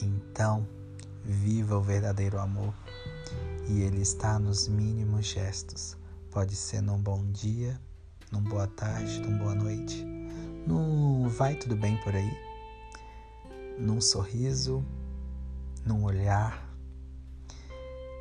Então, 0.02 0.66
viva 1.24 1.76
o 1.76 1.82
verdadeiro 1.82 2.38
amor, 2.38 2.74
e 3.68 3.82
ele 3.82 4.00
está 4.00 4.38
nos 4.38 4.66
mínimos 4.68 5.26
gestos. 5.26 5.96
Pode 6.30 6.56
ser 6.56 6.80
num 6.80 6.98
bom 6.98 7.24
dia, 7.30 7.80
num 8.32 8.42
boa 8.42 8.66
tarde, 8.66 9.20
num 9.20 9.38
boa 9.38 9.54
noite, 9.54 10.04
num 10.66 11.28
vai 11.28 11.54
tudo 11.54 11.76
bem 11.76 11.96
por 12.02 12.14
aí, 12.16 12.32
num 13.78 14.00
sorriso, 14.00 14.84
num 15.84 16.04
olhar, 16.04 16.72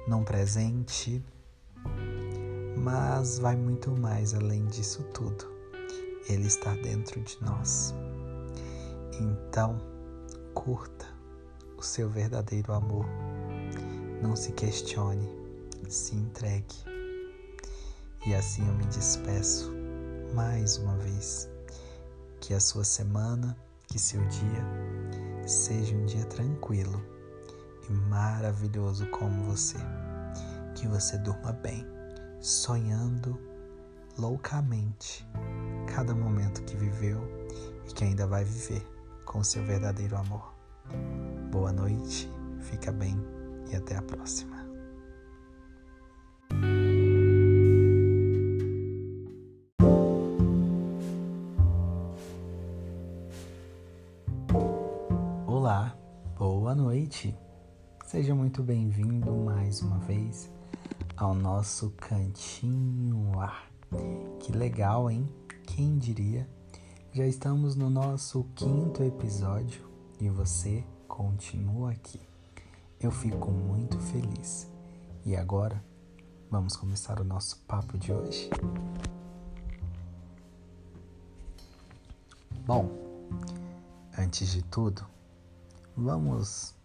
num 0.08 0.24
presente, 0.24 1.24
mas 2.78 3.40
vai 3.40 3.56
muito 3.56 3.92
mais 3.92 4.34
além 4.34 4.66
disso 4.68 5.04
tudo. 5.14 5.46
Ele 6.28 6.48
está 6.48 6.74
dentro 6.76 7.22
de 7.22 7.38
nós. 7.44 7.94
Então, 9.20 9.78
curta 10.54 11.06
o 11.78 11.82
seu 11.82 12.10
verdadeiro 12.10 12.74
amor. 12.74 13.06
Não 14.22 14.36
se 14.36 14.52
questione, 14.54 15.28
se 15.88 16.16
entregue. 16.16 16.76
E 18.26 18.36
assim 18.36 18.68
eu 18.68 18.74
me 18.76 18.86
despeço 18.86 19.72
mais 20.34 20.78
uma 20.78 20.98
vez. 20.98 21.50
Que 22.40 22.54
a 22.54 22.60
sua 22.60 22.84
semana, 22.84 23.56
que 23.88 24.00
seu 24.00 24.22
dia 24.28 25.48
seja 25.48 25.96
um 25.96 26.06
dia 26.06 26.26
tranquilo 26.26 27.21
e 27.90 27.94
maravilhoso 27.94 29.08
como 29.08 29.44
você. 29.44 29.78
Que 30.76 30.88
você 30.88 31.18
durma 31.18 31.52
bem, 31.52 31.86
sonhando 32.40 33.40
loucamente 34.18 35.28
cada 35.94 36.14
momento 36.14 36.64
que 36.64 36.76
viveu 36.76 37.22
e 37.88 37.94
que 37.94 38.04
ainda 38.04 38.28
vai 38.28 38.44
viver 38.44 38.86
com 39.26 39.44
seu 39.44 39.64
verdadeiro 39.64 40.18
amor. 40.18 40.54
Boa 41.52 41.72
noite, 41.72 42.30
fica 42.60 42.92
bem 42.92 43.18
e 43.72 43.76
até 43.76 43.96
a 43.96 44.02
próxima. 44.02 44.51
Muito 58.62 58.68
bem-vindo 58.68 59.32
mais 59.32 59.82
uma 59.82 59.98
vez 60.00 60.52
ao 61.18 61.34
nosso 61.34 61.90
cantinho 61.92 63.40
ar. 63.40 63.72
Que 64.40 64.52
legal, 64.52 65.10
hein? 65.10 65.28
Quem 65.66 65.98
diria? 65.98 66.48
Já 67.12 67.26
estamos 67.26 67.76
no 67.76 67.90
nosso 67.90 68.44
quinto 68.56 69.04
episódio 69.04 69.90
e 70.20 70.30
você 70.30 70.84
continua 71.08 71.92
aqui. 71.92 72.20
Eu 73.00 73.10
fico 73.10 73.50
muito 73.50 73.98
feliz. 74.00 74.70
E 75.26 75.36
agora, 75.36 75.84
vamos 76.52 76.76
começar 76.76 77.20
o 77.20 77.24
nosso 77.24 77.58
papo 77.68 77.98
de 77.98 78.14
hoje? 78.14 78.48
Bom, 82.66 82.92
antes 84.18 84.50
de 84.50 84.62
tudo, 84.64 85.04
vamos 85.98 86.76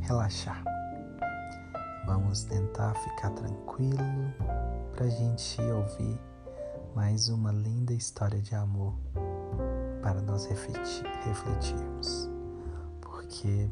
relaxar. 0.00 0.77
Vamos 2.08 2.44
tentar 2.44 2.94
ficar 2.94 3.28
tranquilo 3.32 3.98
para 4.92 5.04
a 5.04 5.10
gente 5.10 5.60
ouvir 5.60 6.18
mais 6.94 7.28
uma 7.28 7.52
linda 7.52 7.92
história 7.92 8.40
de 8.40 8.54
amor 8.54 8.94
para 10.00 10.22
nós 10.22 10.46
refletir, 10.46 11.04
refletirmos, 11.26 12.30
porque 13.02 13.70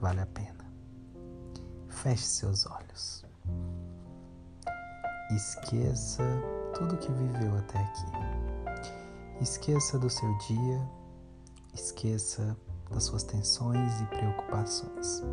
vale 0.00 0.20
a 0.20 0.26
pena. 0.26 0.64
Feche 1.88 2.22
seus 2.22 2.66
olhos. 2.66 3.24
Esqueça 5.32 6.22
tudo 6.72 6.96
que 6.98 7.10
viveu 7.10 7.56
até 7.56 7.80
aqui. 7.80 8.06
Esqueça 9.40 9.98
do 9.98 10.08
seu 10.08 10.38
dia, 10.38 10.88
esqueça 11.74 12.56
das 12.88 13.02
suas 13.02 13.24
tensões 13.24 14.00
e 14.00 14.04
preocupações 14.06 15.24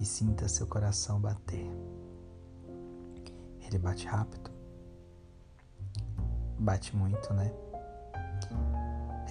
e 0.00 0.04
sinta 0.04 0.48
seu 0.48 0.66
coração 0.66 1.20
bater. 1.20 1.66
Ele 3.60 3.78
bate 3.78 4.06
rápido? 4.06 4.50
Bate 6.58 6.96
muito, 6.96 7.32
né? 7.34 7.52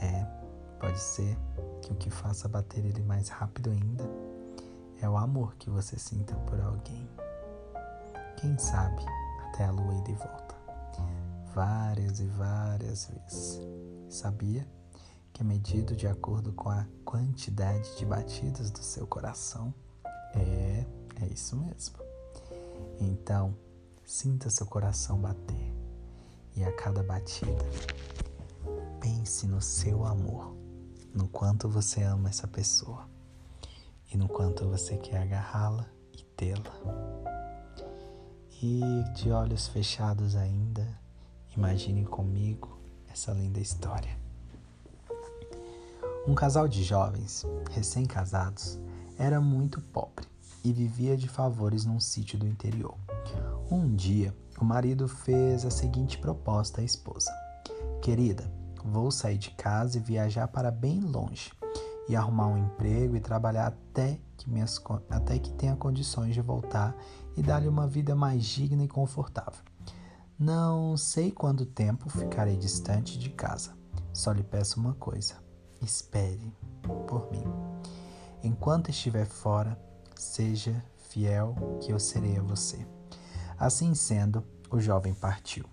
É, 0.01 0.23
pode 0.79 0.99
ser 0.99 1.37
que 1.81 1.91
o 1.91 1.95
que 1.95 2.09
faça 2.09 2.47
bater 2.47 2.85
ele 2.85 3.01
mais 3.01 3.29
rápido 3.29 3.69
ainda 3.69 4.03
é 5.01 5.09
o 5.09 5.17
amor 5.17 5.55
que 5.55 5.69
você 5.69 5.97
sinta 5.97 6.35
por 6.35 6.59
alguém. 6.59 7.07
Quem 8.37 8.57
sabe 8.57 9.03
até 9.47 9.65
a 9.65 9.71
lua 9.71 9.95
ir 9.95 10.03
de 10.03 10.13
volta. 10.13 10.55
Várias 11.53 12.19
e 12.19 12.25
várias 12.25 13.07
vezes. 13.07 13.59
Sabia 14.09 14.67
que 15.33 15.41
é 15.41 15.45
medido 15.45 15.95
de 15.95 16.07
acordo 16.07 16.53
com 16.53 16.69
a 16.69 16.85
quantidade 17.03 17.97
de 17.97 18.05
batidas 18.05 18.69
do 18.69 18.79
seu 18.79 19.07
coração? 19.07 19.73
É, 20.35 20.85
é 21.21 21.25
isso 21.27 21.55
mesmo. 21.55 21.97
Então, 22.99 23.55
sinta 24.05 24.49
seu 24.49 24.65
coração 24.65 25.19
bater 25.19 25.73
e 26.55 26.63
a 26.63 26.71
cada 26.71 27.03
batida, 27.03 27.65
pense 28.99 29.45
no 29.45 29.61
seu 29.61 30.05
amor, 30.05 30.55
no 31.13 31.27
quanto 31.27 31.69
você 31.69 32.01
ama 32.03 32.29
essa 32.29 32.47
pessoa 32.47 33.07
e 34.11 34.17
no 34.17 34.27
quanto 34.27 34.67
você 34.67 34.97
quer 34.97 35.21
agarrá-la 35.21 35.85
e 36.13 36.23
tê-la. 36.35 36.73
E 38.61 38.81
de 39.13 39.31
olhos 39.31 39.67
fechados 39.67 40.35
ainda, 40.35 40.87
imagine 41.55 42.05
comigo 42.05 42.79
essa 43.07 43.31
linda 43.31 43.59
história. 43.59 44.17
Um 46.27 46.33
casal 46.33 46.67
de 46.67 46.83
jovens, 46.83 47.45
recém-casados, 47.71 48.79
era 49.17 49.41
muito 49.41 49.81
pobre 49.81 50.27
e 50.63 50.71
vivia 50.71 51.15
de 51.15 51.27
favores 51.27 51.85
num 51.85 51.99
sítio 51.99 52.37
do 52.37 52.47
interior. 52.47 52.97
Um 53.69 53.95
dia, 53.95 54.35
o 54.59 54.65
marido 54.65 55.07
fez 55.07 55.65
a 55.65 55.69
seguinte 55.69 56.17
proposta 56.17 56.81
à 56.81 56.83
esposa: 56.83 57.31
Querida, 58.01 58.51
vou 58.83 59.11
sair 59.11 59.37
de 59.37 59.51
casa 59.51 59.97
e 59.97 60.01
viajar 60.01 60.47
para 60.47 60.71
bem 60.71 60.99
longe 61.01 61.51
e 62.07 62.15
arrumar 62.15 62.47
um 62.47 62.57
emprego 62.57 63.15
e 63.15 63.19
trabalhar 63.19 63.67
até 63.67 64.19
que, 64.37 64.49
minhas, 64.49 64.81
até 65.09 65.37
que 65.37 65.51
tenha 65.51 65.75
condições 65.75 66.33
de 66.33 66.41
voltar 66.41 66.95
e 67.35 67.43
dar-lhe 67.43 67.67
uma 67.67 67.87
vida 67.87 68.15
mais 68.15 68.45
digna 68.45 68.83
e 68.83 68.87
confortável. 68.87 69.61
Não 70.39 70.95
sei 70.95 71.31
quanto 71.31 71.65
tempo 71.65 72.09
ficarei 72.09 72.55
distante 72.55 73.17
de 73.17 73.29
casa. 73.29 73.75
Só 74.13 74.31
lhe 74.31 74.43
peço 74.43 74.79
uma 74.79 74.93
coisa: 74.93 75.35
espere 75.81 76.53
por 77.07 77.29
mim. 77.31 77.66
Enquanto 78.47 78.89
estiver 78.89 79.25
fora, 79.25 79.77
seja 80.15 80.81
fiel, 81.09 81.53
que 81.81 81.91
eu 81.91 81.99
serei 81.99 82.37
a 82.37 82.41
você. 82.41 82.87
Assim 83.59 83.93
sendo, 83.93 84.41
o 84.71 84.79
jovem 84.79 85.13
partiu. 85.13 85.65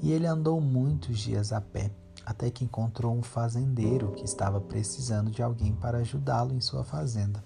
E 0.00 0.12
ele 0.12 0.28
andou 0.28 0.60
muitos 0.60 1.18
dias 1.18 1.52
a 1.52 1.60
pé, 1.60 1.90
até 2.24 2.52
que 2.52 2.64
encontrou 2.64 3.12
um 3.12 3.22
fazendeiro 3.22 4.12
que 4.12 4.24
estava 4.24 4.60
precisando 4.60 5.28
de 5.28 5.42
alguém 5.42 5.74
para 5.74 5.98
ajudá-lo 5.98 6.54
em 6.54 6.60
sua 6.60 6.84
fazenda. 6.84 7.42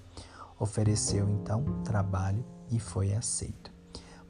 Ofereceu 0.61 1.27
então 1.27 1.83
trabalho 1.83 2.45
e 2.71 2.79
foi 2.79 3.15
aceito. 3.15 3.73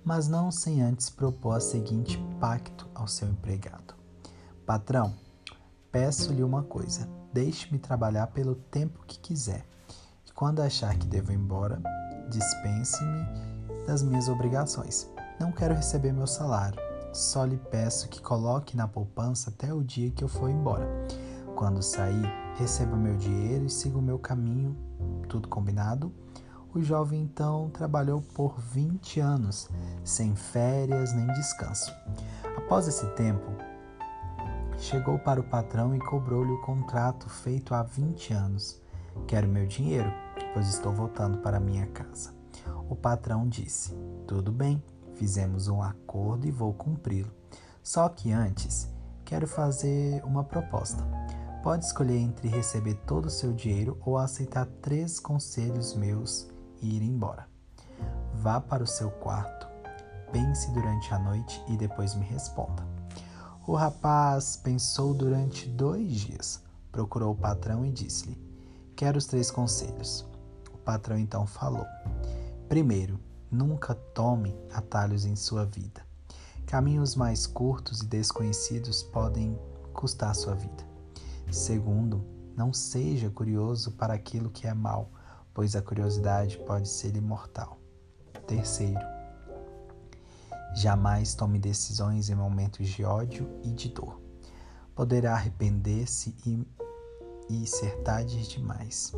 Mas 0.04 0.28
não 0.28 0.52
sem 0.52 0.80
antes 0.80 1.10
propor 1.10 1.56
a 1.56 1.60
seguinte 1.60 2.16
pacto 2.38 2.88
ao 2.94 3.08
seu 3.08 3.28
empregado: 3.28 3.96
Patrão, 4.64 5.16
peço-lhe 5.98 6.44
uma 6.44 6.62
coisa 6.62 7.08
Deixe-me 7.32 7.78
trabalhar 7.78 8.28
pelo 8.28 8.54
tempo 8.54 9.04
que 9.06 9.18
quiser. 9.18 9.64
E 10.26 10.32
quando 10.32 10.60
achar 10.60 10.96
que 10.96 11.06
devo 11.06 11.30
ir 11.30 11.34
embora, 11.34 11.80
dispense-me 12.30 13.26
das 13.86 14.02
minhas 14.02 14.28
obrigações. 14.28 15.10
Não 15.38 15.52
quero 15.52 15.74
receber 15.74 16.12
meu 16.12 16.26
salário. 16.26 16.80
Só 17.12 17.44
lhe 17.44 17.56
peço 17.56 18.08
que 18.08 18.22
coloque 18.22 18.76
na 18.76 18.88
poupança 18.88 19.50
até 19.50 19.74
o 19.74 19.84
dia 19.84 20.10
que 20.10 20.24
eu 20.24 20.28
for 20.28 20.48
embora. 20.48 20.88
Quando 21.54 21.82
sair, 21.82 22.26
receba 22.56 22.96
meu 22.96 23.16
dinheiro 23.16 23.66
e 23.66 23.70
siga 23.70 23.98
o 23.98 24.02
meu 24.02 24.18
caminho. 24.18 24.74
Tudo 25.28 25.48
combinado? 25.48 26.12
O 26.74 26.80
jovem 26.80 27.22
então 27.22 27.70
trabalhou 27.70 28.22
por 28.34 28.58
20 28.58 29.20
anos, 29.20 29.68
sem 30.02 30.34
férias 30.34 31.12
nem 31.12 31.26
descanso. 31.28 31.92
Após 32.56 32.88
esse 32.88 33.06
tempo, 33.14 33.52
chegou 34.78 35.18
para 35.18 35.40
o 35.40 35.44
patrão 35.44 35.94
e 35.94 35.98
cobrou-lhe 35.98 36.52
o 36.52 36.60
contrato 36.60 37.28
feito 37.28 37.74
há 37.74 37.82
20 37.82 38.32
anos. 38.32 38.80
Quero 39.26 39.48
meu 39.48 39.66
dinheiro, 39.66 40.10
pois 40.54 40.68
estou 40.68 40.92
voltando 40.92 41.38
para 41.38 41.60
minha 41.60 41.86
casa. 41.88 42.32
O 42.88 42.94
patrão 42.94 43.46
disse: 43.46 43.94
Tudo 44.26 44.52
bem, 44.52 44.82
fizemos 45.14 45.68
um 45.68 45.82
acordo 45.82 46.46
e 46.46 46.50
vou 46.50 46.72
cumpri-lo. 46.72 47.30
Só 47.82 48.08
que 48.08 48.32
antes, 48.32 48.88
quero 49.24 49.46
fazer 49.46 50.22
uma 50.24 50.44
proposta. 50.44 51.04
Pode 51.62 51.84
escolher 51.84 52.18
entre 52.18 52.48
receber 52.48 52.94
todo 53.06 53.26
o 53.26 53.30
seu 53.30 53.52
dinheiro 53.52 53.98
ou 54.04 54.16
aceitar 54.16 54.66
três 54.80 55.18
conselhos 55.18 55.94
meus 55.94 56.48
e 56.80 56.96
ir 56.96 57.02
embora. 57.02 57.48
Vá 58.34 58.60
para 58.60 58.84
o 58.84 58.86
seu 58.86 59.10
quarto, 59.10 59.66
pense 60.30 60.70
durante 60.70 61.12
a 61.12 61.18
noite 61.18 61.60
e 61.68 61.76
depois 61.76 62.14
me 62.14 62.24
responda. 62.24 62.97
O 63.68 63.74
rapaz 63.74 64.56
pensou 64.56 65.12
durante 65.12 65.68
dois 65.68 66.22
dias, 66.22 66.62
procurou 66.90 67.34
o 67.34 67.36
patrão 67.36 67.84
e 67.84 67.92
disse-lhe: 67.92 68.40
Quero 68.96 69.18
os 69.18 69.26
três 69.26 69.50
conselhos. 69.50 70.26
O 70.72 70.78
patrão 70.78 71.18
então 71.18 71.46
falou: 71.46 71.84
Primeiro, 72.66 73.20
nunca 73.50 73.94
tome 73.94 74.56
atalhos 74.72 75.26
em 75.26 75.36
sua 75.36 75.66
vida. 75.66 76.00
Caminhos 76.64 77.14
mais 77.14 77.46
curtos 77.46 78.00
e 78.00 78.06
desconhecidos 78.06 79.02
podem 79.02 79.60
custar 79.92 80.34
sua 80.34 80.54
vida. 80.54 80.88
Segundo, 81.52 82.24
não 82.56 82.72
seja 82.72 83.28
curioso 83.28 83.92
para 83.92 84.14
aquilo 84.14 84.48
que 84.48 84.66
é 84.66 84.72
mal, 84.72 85.10
pois 85.52 85.76
a 85.76 85.82
curiosidade 85.82 86.56
pode 86.56 86.88
ser 86.88 87.14
imortal. 87.16 87.78
Terceiro, 88.46 89.17
Jamais 90.78 91.34
tome 91.34 91.58
decisões 91.58 92.30
em 92.30 92.36
momentos 92.36 92.88
de 92.88 93.02
ódio 93.02 93.50
e 93.64 93.72
de 93.72 93.88
dor. 93.88 94.22
Poderá 94.94 95.32
arrepender-se 95.32 96.36
e, 96.46 96.64
e 97.50 97.66
ser 97.66 97.96
tarde 98.02 98.46
demais. 98.46 99.12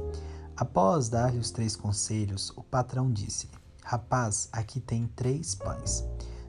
Após 0.56 1.10
dar-lhe 1.10 1.38
os 1.38 1.50
três 1.50 1.76
conselhos, 1.76 2.48
o 2.56 2.62
patrão 2.62 3.12
disse-lhe: 3.12 3.52
Rapaz, 3.84 4.48
aqui 4.50 4.80
tem 4.80 5.06
três 5.08 5.54
pães. 5.54 6.02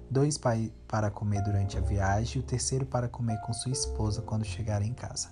Dois 0.10 0.39
para 0.88 1.12
comer 1.12 1.43
durante 1.43 1.78
a 1.78 1.82
viagem 1.82 2.38
e 2.38 2.39
o 2.39 2.47
terceiro 2.47 2.86
para 2.86 3.10
comer 3.10 3.38
com 3.41 3.52
sua 3.52 3.74
esposa 3.74 4.21
quando 4.21 4.45
chegar 4.45 4.82
em 4.82 4.93
casa. 4.93 5.28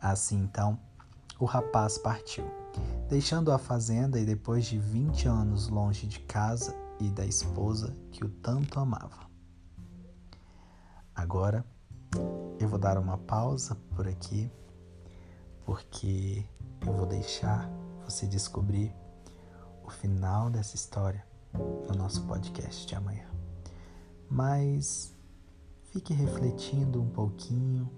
Assim 0.00 0.40
então, 0.40 0.76
o 1.38 1.44
rapaz 1.44 1.96
partiu, 1.96 2.44
deixando 3.08 3.52
a 3.52 3.58
fazenda 3.58 4.18
e 4.18 4.24
depois 4.24 4.66
de 4.66 4.80
vinte 4.80 5.28
anos 5.28 5.68
longe 5.68 6.08
de 6.08 6.18
casa 6.18 6.74
e 7.00 7.10
da 7.10 7.24
esposa 7.24 7.94
que 8.10 8.24
o 8.24 8.28
tanto 8.28 8.80
amava. 8.80 9.26
Agora 11.14 11.64
eu 12.58 12.68
vou 12.68 12.78
dar 12.78 12.98
uma 12.98 13.18
pausa 13.18 13.74
por 13.94 14.06
aqui, 14.06 14.50
porque 15.64 16.44
eu 16.86 16.92
vou 16.92 17.06
deixar 17.06 17.70
você 18.04 18.26
descobrir 18.26 18.94
o 19.84 19.90
final 19.90 20.50
dessa 20.50 20.74
história 20.74 21.26
no 21.88 21.94
nosso 21.96 22.22
podcast 22.26 22.86
de 22.86 22.94
amanhã. 22.94 23.28
Mas 24.28 25.14
fique 25.92 26.12
refletindo 26.12 27.00
um 27.00 27.08
pouquinho 27.08 27.90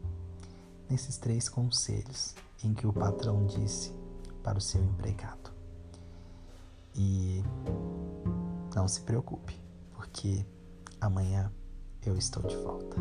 nesses 0.88 1.18
três 1.18 1.48
conselhos 1.48 2.34
em 2.62 2.74
que 2.74 2.86
o 2.86 2.92
patrão 2.92 3.46
disse 3.46 3.92
para 4.42 4.58
o 4.58 4.60
seu 4.60 4.82
empregado. 4.82 5.52
E 6.94 7.42
não 8.78 8.86
se 8.86 9.00
preocupe, 9.00 9.60
porque 9.92 10.46
amanhã 11.00 11.52
eu 12.06 12.16
estou 12.16 12.44
de 12.44 12.54
volta. 12.58 12.96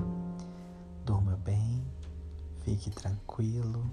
Durma 1.06 1.38
bem, 1.46 1.86
fique 2.64 2.90
tranquilo, 2.90 3.88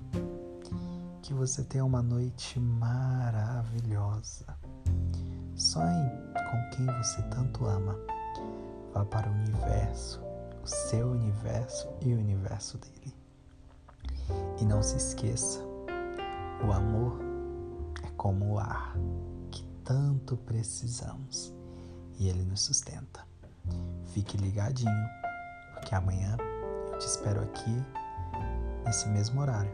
que 1.20 1.34
você 1.34 1.62
tenha 1.62 1.84
uma 1.84 2.00
noite 2.00 2.58
maravilhosa. 2.58 4.46
Sonhe 5.54 6.10
com 6.34 6.70
quem 6.74 6.86
você 6.86 7.20
tanto 7.24 7.66
ama. 7.66 7.94
Vá 8.94 9.04
para 9.04 9.30
o 9.30 9.34
universo, 9.34 10.22
o 10.62 10.66
seu 10.66 11.10
universo 11.10 11.86
e 12.00 12.14
o 12.14 12.18
universo 12.18 12.78
dele. 12.78 13.14
E 14.58 14.64
não 14.64 14.82
se 14.82 14.96
esqueça, 14.96 15.60
o 16.66 16.72
amor 16.72 17.20
é 18.02 18.08
como 18.16 18.54
o 18.54 18.58
ar 18.58 18.96
que 19.50 19.66
tanto 19.84 20.34
precisamos 20.38 21.53
e 22.24 22.28
ele 22.28 22.42
nos 22.42 22.62
sustenta. 22.62 23.26
Fique 24.06 24.38
ligadinho, 24.38 25.08
porque 25.74 25.94
amanhã 25.94 26.36
eu 26.90 26.98
te 26.98 27.06
espero 27.06 27.42
aqui 27.42 27.84
nesse 28.84 29.08
mesmo 29.08 29.42
horário 29.42 29.72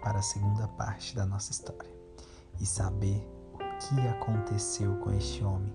para 0.00 0.20
a 0.20 0.22
segunda 0.22 0.68
parte 0.68 1.16
da 1.16 1.26
nossa 1.26 1.50
história 1.50 1.90
e 2.60 2.66
saber 2.66 3.28
o 3.54 3.58
que 3.58 4.08
aconteceu 4.08 4.96
com 4.98 5.12
este 5.12 5.42
homem 5.42 5.74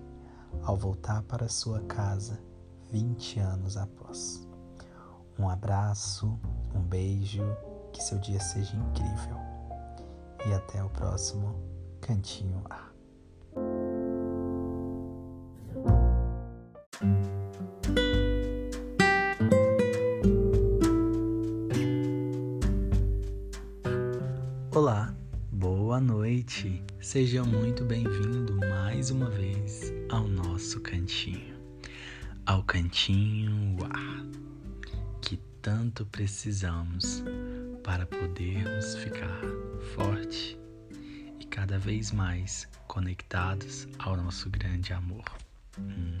ao 0.62 0.76
voltar 0.76 1.22
para 1.24 1.48
sua 1.48 1.80
casa 1.82 2.40
20 2.90 3.40
anos 3.40 3.76
após. 3.76 4.46
Um 5.38 5.50
abraço, 5.50 6.38
um 6.74 6.80
beijo, 6.80 7.44
que 7.92 8.02
seu 8.02 8.18
dia 8.18 8.40
seja 8.40 8.74
incrível 8.74 9.36
e 10.46 10.54
até 10.54 10.82
o 10.82 10.88
próximo 10.88 11.54
Cantinho 12.00 12.62
A. 12.70 12.85
Seja 27.00 27.44
muito 27.44 27.84
bem-vindo 27.84 28.56
mais 28.68 29.10
uma 29.10 29.30
vez 29.30 29.92
ao 30.08 30.26
nosso 30.26 30.80
cantinho, 30.80 31.54
ao 32.44 32.64
cantinho 32.64 33.76
ar 33.84 34.26
que 35.20 35.38
tanto 35.62 36.04
precisamos 36.06 37.22
para 37.84 38.04
podermos 38.06 38.96
ficar 38.96 39.40
forte 39.94 40.58
e 41.38 41.44
cada 41.44 41.78
vez 41.78 42.10
mais 42.10 42.68
conectados 42.88 43.86
ao 43.98 44.16
nosso 44.16 44.50
grande 44.50 44.92
amor. 44.92 45.24
Hum, 45.78 46.18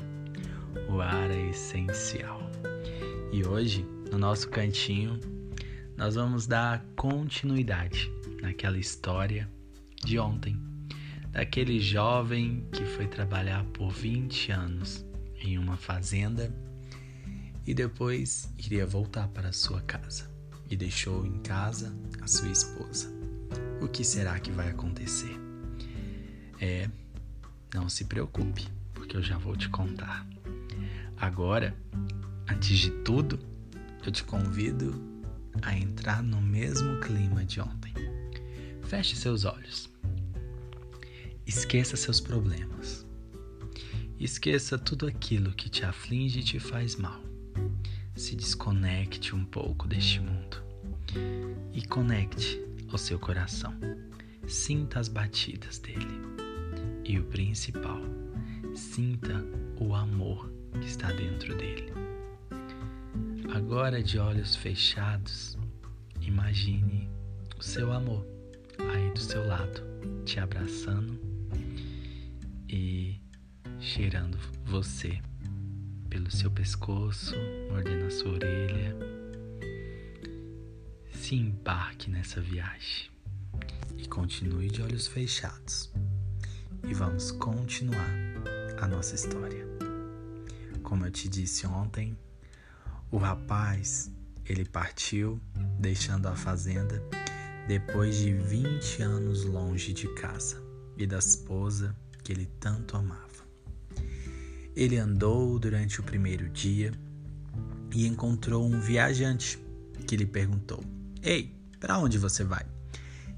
o 0.88 1.00
ar 1.00 1.30
é 1.30 1.50
essencial. 1.50 2.40
E 3.32 3.44
hoje, 3.44 3.84
no 4.12 4.18
nosso 4.18 4.48
cantinho, 4.50 5.18
nós 5.96 6.14
vamos 6.14 6.46
dar 6.46 6.84
continuidade 6.94 8.08
naquela 8.40 8.78
história 8.78 9.55
de 10.06 10.20
ontem, 10.20 10.56
daquele 11.32 11.80
jovem 11.80 12.64
que 12.70 12.84
foi 12.84 13.08
trabalhar 13.08 13.64
por 13.64 13.90
20 13.90 14.52
anos 14.52 15.04
em 15.40 15.58
uma 15.58 15.76
fazenda 15.76 16.54
e 17.66 17.74
depois 17.74 18.48
iria 18.56 18.86
voltar 18.86 19.26
para 19.26 19.52
sua 19.52 19.80
casa 19.80 20.30
e 20.70 20.76
deixou 20.76 21.26
em 21.26 21.40
casa 21.40 21.92
a 22.22 22.28
sua 22.28 22.48
esposa. 22.52 23.12
O 23.82 23.88
que 23.88 24.04
será 24.04 24.38
que 24.38 24.52
vai 24.52 24.68
acontecer? 24.68 25.36
É, 26.60 26.88
não 27.74 27.88
se 27.88 28.04
preocupe, 28.04 28.68
porque 28.94 29.16
eu 29.16 29.22
já 29.22 29.36
vou 29.36 29.56
te 29.56 29.68
contar. 29.68 30.24
Agora, 31.16 31.76
antes 32.48 32.78
de 32.78 32.90
tudo, 33.02 33.40
eu 34.06 34.12
te 34.12 34.22
convido 34.22 35.02
a 35.62 35.76
entrar 35.76 36.22
no 36.22 36.40
mesmo 36.40 37.00
clima 37.00 37.44
de 37.44 37.60
ontem. 37.60 37.92
Feche 38.84 39.16
seus 39.16 39.44
olhos. 39.44 39.95
Esqueça 41.46 41.96
seus 41.96 42.20
problemas. 42.20 43.06
Esqueça 44.18 44.76
tudo 44.76 45.06
aquilo 45.06 45.52
que 45.52 45.68
te 45.68 45.84
aflige 45.84 46.40
e 46.40 46.42
te 46.42 46.58
faz 46.58 46.96
mal. 46.96 47.22
Se 48.16 48.34
desconecte 48.34 49.32
um 49.32 49.44
pouco 49.44 49.86
deste 49.86 50.18
mundo 50.18 50.60
e 51.72 51.86
conecte 51.86 52.60
ao 52.88 52.98
seu 52.98 53.16
coração. 53.20 53.72
Sinta 54.48 54.98
as 54.98 55.06
batidas 55.06 55.78
dele. 55.78 56.20
E 57.04 57.16
o 57.16 57.24
principal, 57.26 58.00
sinta 58.74 59.44
o 59.78 59.94
amor 59.94 60.50
que 60.80 60.88
está 60.88 61.12
dentro 61.12 61.56
dele. 61.56 61.92
Agora, 63.54 64.02
de 64.02 64.18
olhos 64.18 64.56
fechados, 64.56 65.56
imagine 66.20 67.08
o 67.56 67.62
seu 67.62 67.92
amor 67.92 68.26
aí 68.92 69.12
do 69.12 69.20
seu 69.20 69.46
lado, 69.46 69.80
te 70.24 70.40
abraçando 70.40 71.25
cheirando 73.86 74.36
você 74.64 75.20
pelo 76.10 76.28
seu 76.28 76.50
pescoço, 76.50 77.36
mordendo 77.70 78.06
a 78.06 78.10
sua 78.10 78.32
orelha. 78.32 78.96
Se 81.12 81.36
embarque 81.36 82.10
nessa 82.10 82.40
viagem 82.40 83.08
e 83.96 84.08
continue 84.08 84.68
de 84.68 84.82
olhos 84.82 85.06
fechados. 85.06 85.88
E 86.82 86.92
vamos 86.92 87.30
continuar 87.30 88.10
a 88.80 88.88
nossa 88.88 89.14
história. 89.14 89.64
Como 90.82 91.06
eu 91.06 91.10
te 91.10 91.28
disse 91.28 91.64
ontem, 91.64 92.18
o 93.08 93.18
rapaz, 93.18 94.10
ele 94.44 94.64
partiu 94.64 95.40
deixando 95.78 96.26
a 96.26 96.34
fazenda 96.34 97.00
depois 97.68 98.16
de 98.16 98.32
20 98.32 99.02
anos 99.02 99.44
longe 99.44 99.92
de 99.92 100.12
casa 100.14 100.60
e 100.96 101.06
da 101.06 101.18
esposa 101.18 101.94
que 102.24 102.32
ele 102.32 102.46
tanto 102.58 102.96
amava. 102.96 103.25
Ele 104.76 104.98
andou 104.98 105.58
durante 105.58 106.00
o 106.00 106.02
primeiro 106.02 106.48
dia 106.50 106.92
e 107.94 108.06
encontrou 108.06 108.66
um 108.66 108.78
viajante 108.78 109.58
que 110.06 110.16
lhe 110.16 110.26
perguntou: 110.26 110.84
Ei, 111.22 111.56
para 111.80 111.98
onde 111.98 112.18
você 112.18 112.44
vai? 112.44 112.66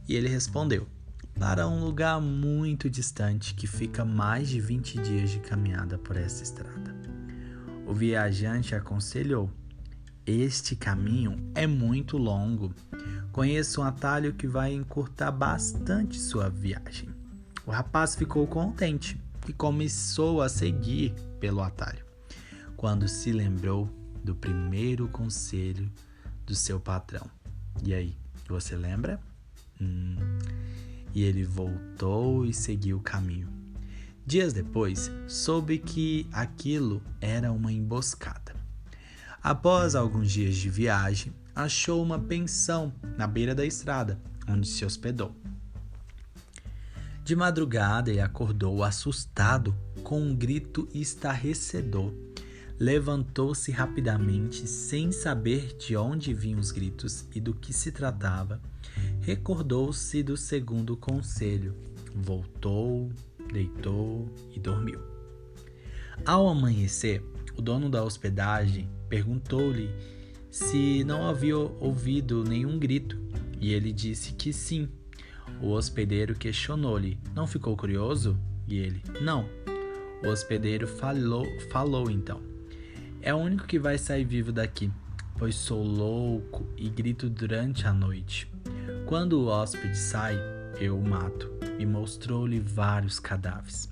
E 0.09 0.17
ele 0.17 0.29
respondeu: 0.29 0.87
Para 1.39 1.69
um 1.69 1.85
lugar 1.85 2.21
muito 2.21 2.91
distante 2.91 3.55
que 3.55 3.69
fica 3.69 4.05
mais 4.05 4.49
de 4.49 4.61
20 4.61 5.01
dias 5.01 5.31
de 5.31 5.39
caminhada 5.39 5.97
por 5.97 6.17
essa 6.17 6.43
estrada. 6.43 6.95
O 7.87 7.95
viajante 7.95 8.75
aconselhou: 8.75 9.49
Este 10.27 10.75
caminho 10.75 11.39
é 11.55 11.67
muito 11.67 12.19
longo 12.19 12.75
Conheço 13.39 13.81
um 13.81 13.85
atalho 13.85 14.35
que 14.35 14.49
vai 14.49 14.73
encurtar 14.73 15.31
bastante 15.31 16.19
sua 16.19 16.51
viagem. 16.51 17.09
O 17.65 17.71
rapaz 17.71 18.17
ficou 18.17 18.45
contente 18.49 19.17
e 19.49 19.53
começou 19.53 20.43
a 20.43 20.49
seguir 20.49 21.15
pelo 21.39 21.63
atalho, 21.63 22.05
quando 22.77 23.09
se 23.09 23.33
lembrou 23.33 23.91
do 24.23 24.35
primeiro 24.35 25.09
conselho 25.09 25.91
do 26.45 26.55
seu 26.55 26.79
patrão. 26.81 27.29
E 27.85 27.95
aí, 27.95 28.17
você 28.49 28.77
lembra? 28.77 29.21
Hum. 29.81 30.17
E 31.15 31.23
ele 31.23 31.45
voltou 31.45 32.45
e 32.45 32.53
seguiu 32.53 32.99
o 32.99 33.03
caminho. 33.03 33.49
Dias 34.27 34.53
depois, 34.53 35.11
soube 35.27 35.79
que 35.79 36.27
aquilo 36.33 37.03
era 37.21 37.51
uma 37.51 37.73
emboscada. 37.73 38.55
Após 39.43 39.95
alguns 39.95 40.31
dias 40.31 40.57
de 40.57 40.69
viagem, 40.69 41.33
achou 41.55 42.03
uma 42.03 42.19
pensão 42.19 42.93
na 43.17 43.27
beira 43.27 43.55
da 43.55 43.65
estrada, 43.65 44.21
onde 44.47 44.69
se 44.69 44.85
hospedou. 44.85 45.35
De 47.29 47.37
madrugada, 47.37 48.11
ele 48.11 48.23
acordou 48.23 48.83
assustado 48.83 49.77
com 50.03 50.19
um 50.19 50.35
grito 50.35 50.89
estarrecedor. 50.95 52.11
Levantou-se 52.81 53.71
rapidamente, 53.71 54.67
sem 54.67 55.13
saber 55.13 55.77
de 55.77 55.95
onde 55.95 56.33
vinham 56.33 56.59
os 56.59 56.71
gritos 56.71 57.27
e 57.35 57.39
do 57.39 57.53
que 57.53 57.71
se 57.71 57.93
tratava. 57.93 58.63
Recordou-se 59.21 60.23
do 60.23 60.39
segundo 60.39 60.97
conselho, 60.97 61.77
voltou, 62.15 63.13
deitou 63.53 64.27
e 64.57 64.59
dormiu. 64.59 64.99
Ao 66.25 66.49
amanhecer, 66.49 67.23
o 67.55 67.61
dono 67.61 67.91
da 67.91 68.03
hospedagem 68.03 68.89
perguntou-lhe 69.07 69.91
se 70.51 71.05
não 71.05 71.29
havia 71.29 71.59
ouvido 71.59 72.43
nenhum 72.43 72.79
grito, 72.79 73.21
e 73.61 73.75
ele 73.75 73.93
disse 73.93 74.33
que 74.33 74.51
sim. 74.51 74.89
O 75.61 75.73
hospedeiro 75.73 76.35
questionou-lhe: 76.35 77.19
Não 77.35 77.47
ficou 77.47 77.77
curioso? 77.77 78.39
E 78.67 78.79
ele: 78.79 79.03
Não. 79.21 79.49
O 80.23 80.29
hospedeiro 80.29 80.87
falou, 80.87 81.47
falou 81.71 82.11
então: 82.11 82.41
É 83.21 83.35
o 83.35 83.39
único 83.39 83.67
que 83.67 83.79
vai 83.79 83.99
sair 83.99 84.25
vivo 84.25 84.53
daqui, 84.53 84.91
pois 85.37 85.55
sou 85.55 85.83
louco 85.83 86.67
e 86.77 86.89
grito 86.89 87.29
durante 87.29 87.87
a 87.87 87.93
noite. 87.93 88.51
Quando 89.07 89.41
o 89.41 89.47
hóspede 89.47 89.97
sai, 89.97 90.39
eu 90.81 90.99
o 90.99 91.07
mato. 91.07 91.51
E 91.79 91.87
mostrou-lhe 91.87 92.59
vários 92.59 93.21
cadáveres. 93.21 93.89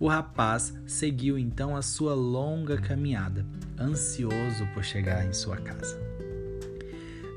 O 0.00 0.08
rapaz 0.08 0.74
seguiu 0.86 1.38
então 1.38 1.76
a 1.76 1.82
sua 1.82 2.12
longa 2.14 2.76
caminhada, 2.76 3.46
ansioso 3.78 4.66
por 4.74 4.82
chegar 4.82 5.24
em 5.24 5.32
sua 5.32 5.56
casa. 5.56 5.96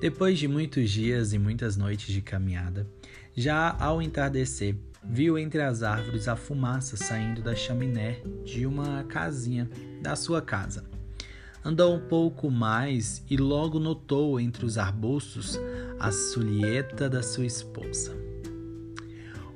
Depois 0.01 0.37
de 0.37 0.47
muitos 0.47 0.89
dias 0.89 1.33
e 1.33 1.39
muitas 1.39 1.77
noites 1.77 2.13
de 2.13 2.21
caminhada, 2.21 2.87
já 3.37 3.77
ao 3.79 4.01
entardecer, 4.01 4.75
viu 5.03 5.37
entre 5.37 5.61
as 5.61 5.83
árvores 5.83 6.27
a 6.27 6.35
fumaça 6.35 6.97
saindo 6.97 7.39
da 7.39 7.53
chaminé 7.53 8.19
de 8.43 8.65
uma 8.65 9.03
casinha 9.03 9.69
da 10.01 10.15
sua 10.15 10.41
casa. 10.41 10.83
Andou 11.63 11.95
um 11.95 11.99
pouco 11.99 12.49
mais 12.49 13.23
e 13.29 13.37
logo 13.37 13.77
notou 13.77 14.39
entre 14.39 14.65
os 14.65 14.79
arbustos 14.79 15.59
a 15.99 16.11
sulheta 16.11 17.07
da 17.07 17.21
sua 17.21 17.45
esposa. 17.45 18.17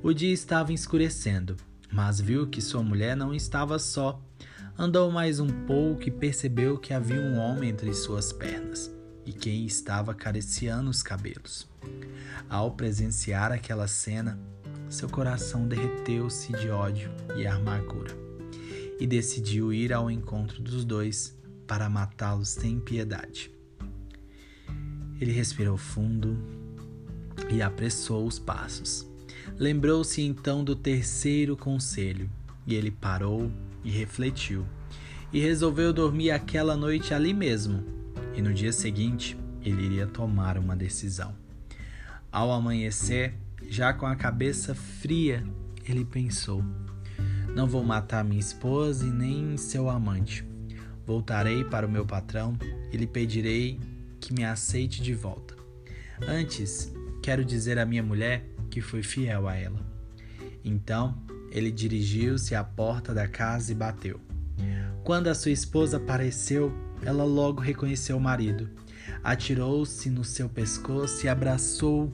O 0.04 0.14
dia 0.14 0.32
estava 0.32 0.72
escurecendo, 0.72 1.56
mas 1.92 2.22
viu 2.22 2.46
que 2.46 2.62
sua 2.62 2.84
mulher 2.84 3.18
não 3.18 3.34
estava 3.34 3.80
só. 3.80 4.22
Andou 4.78 5.12
mais 5.12 5.40
um 5.40 5.50
pouco 5.66 6.04
e 6.08 6.12
percebeu 6.12 6.78
que 6.78 6.94
havia 6.94 7.20
um 7.20 7.40
homem 7.40 7.72
entre 7.72 7.92
suas 7.96 8.32
pernas 8.32 9.01
e 9.26 9.34
quem 9.34 9.66
estava 9.66 10.12
acariciando 10.12 10.90
os 10.90 11.04
cabelos. 11.04 11.68
Ao 12.50 12.72
presenciar 12.72 13.52
aquela 13.52 13.88
cena, 13.88 14.40
seu 14.90 15.10
coração 15.10 15.68
derreteu-se 15.68 16.52
de 16.54 16.70
ódio 16.70 17.12
e 17.38 17.48
amargura 17.48 18.16
e 19.00 19.08
decidiu 19.08 19.74
ir 19.74 19.94
ao 19.94 20.12
encontro 20.12 20.62
dos 20.62 20.84
dois 20.86 21.36
para 21.66 21.90
matá-los 21.90 22.50
sem 22.50 22.80
piedade. 22.80 23.52
Ele 25.20 25.32
respirou 25.32 25.78
fundo 25.78 26.38
e 27.50 27.62
apressou 27.62 28.26
os 28.26 28.38
passos. 28.38 29.08
Lembrou-se 29.58 30.22
então 30.22 30.64
do 30.64 30.76
terceiro 30.76 31.56
conselho 31.56 32.30
e 32.66 32.76
ele 32.76 32.92
parou 32.92 33.52
e 33.84 33.90
refletiu 33.90 34.66
e 35.32 35.40
resolveu 35.40 35.94
dormir 35.94 36.32
aquela 36.32 36.76
noite 36.76 37.14
ali 37.14 37.34
mesmo. 37.34 38.01
E 38.34 38.42
no 38.42 38.54
dia 38.54 38.72
seguinte 38.72 39.38
ele 39.64 39.84
iria 39.84 40.08
tomar 40.08 40.58
uma 40.58 40.76
decisão. 40.76 41.36
Ao 42.32 42.52
amanhecer, 42.52 43.34
já 43.70 43.94
com 43.94 44.06
a 44.06 44.16
cabeça 44.16 44.74
fria, 44.74 45.44
ele 45.86 46.06
pensou: 46.06 46.64
Não 47.56 47.68
vou 47.68 47.84
matar 47.84 48.24
minha 48.24 48.40
esposa 48.40 49.06
e 49.06 49.12
nem 49.12 49.58
seu 49.58 49.90
amante. 49.90 50.46
Voltarei 51.06 51.64
para 51.64 51.86
o 51.86 51.92
meu 51.92 52.06
patrão 52.06 52.58
e 52.92 52.98
lhe 52.98 53.08
pedirei 53.08 53.80
que 54.20 54.34
me 54.34 54.46
aceite 54.46 55.02
de 55.02 55.14
volta. 55.14 55.56
Antes, 56.28 56.94
quero 57.22 57.44
dizer 57.44 57.78
à 57.80 57.86
minha 57.86 58.04
mulher 58.04 58.46
que 58.70 58.80
fui 58.80 59.04
fiel 59.04 59.48
a 59.48 59.56
ela. 59.56 59.80
Então, 60.64 61.18
ele 61.52 61.72
dirigiu-se 61.72 62.56
à 62.56 62.64
porta 62.64 63.14
da 63.14 63.28
casa 63.28 63.72
e 63.72 63.76
bateu. 63.76 64.20
Quando 65.04 65.28
a 65.28 65.36
sua 65.36 65.52
esposa 65.52 65.98
apareceu, 65.98 66.72
ela 67.04 67.24
logo 67.24 67.62
reconheceu 67.62 68.18
o 68.18 68.22
marido. 68.22 68.70
Atirou-se 69.24 70.10
no 70.10 70.24
seu 70.24 70.48
pescoço 70.48 71.26
e 71.26 71.30
abraçou 71.30 72.12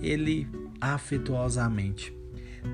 ele 0.00 0.48
afetuosamente. 0.80 2.14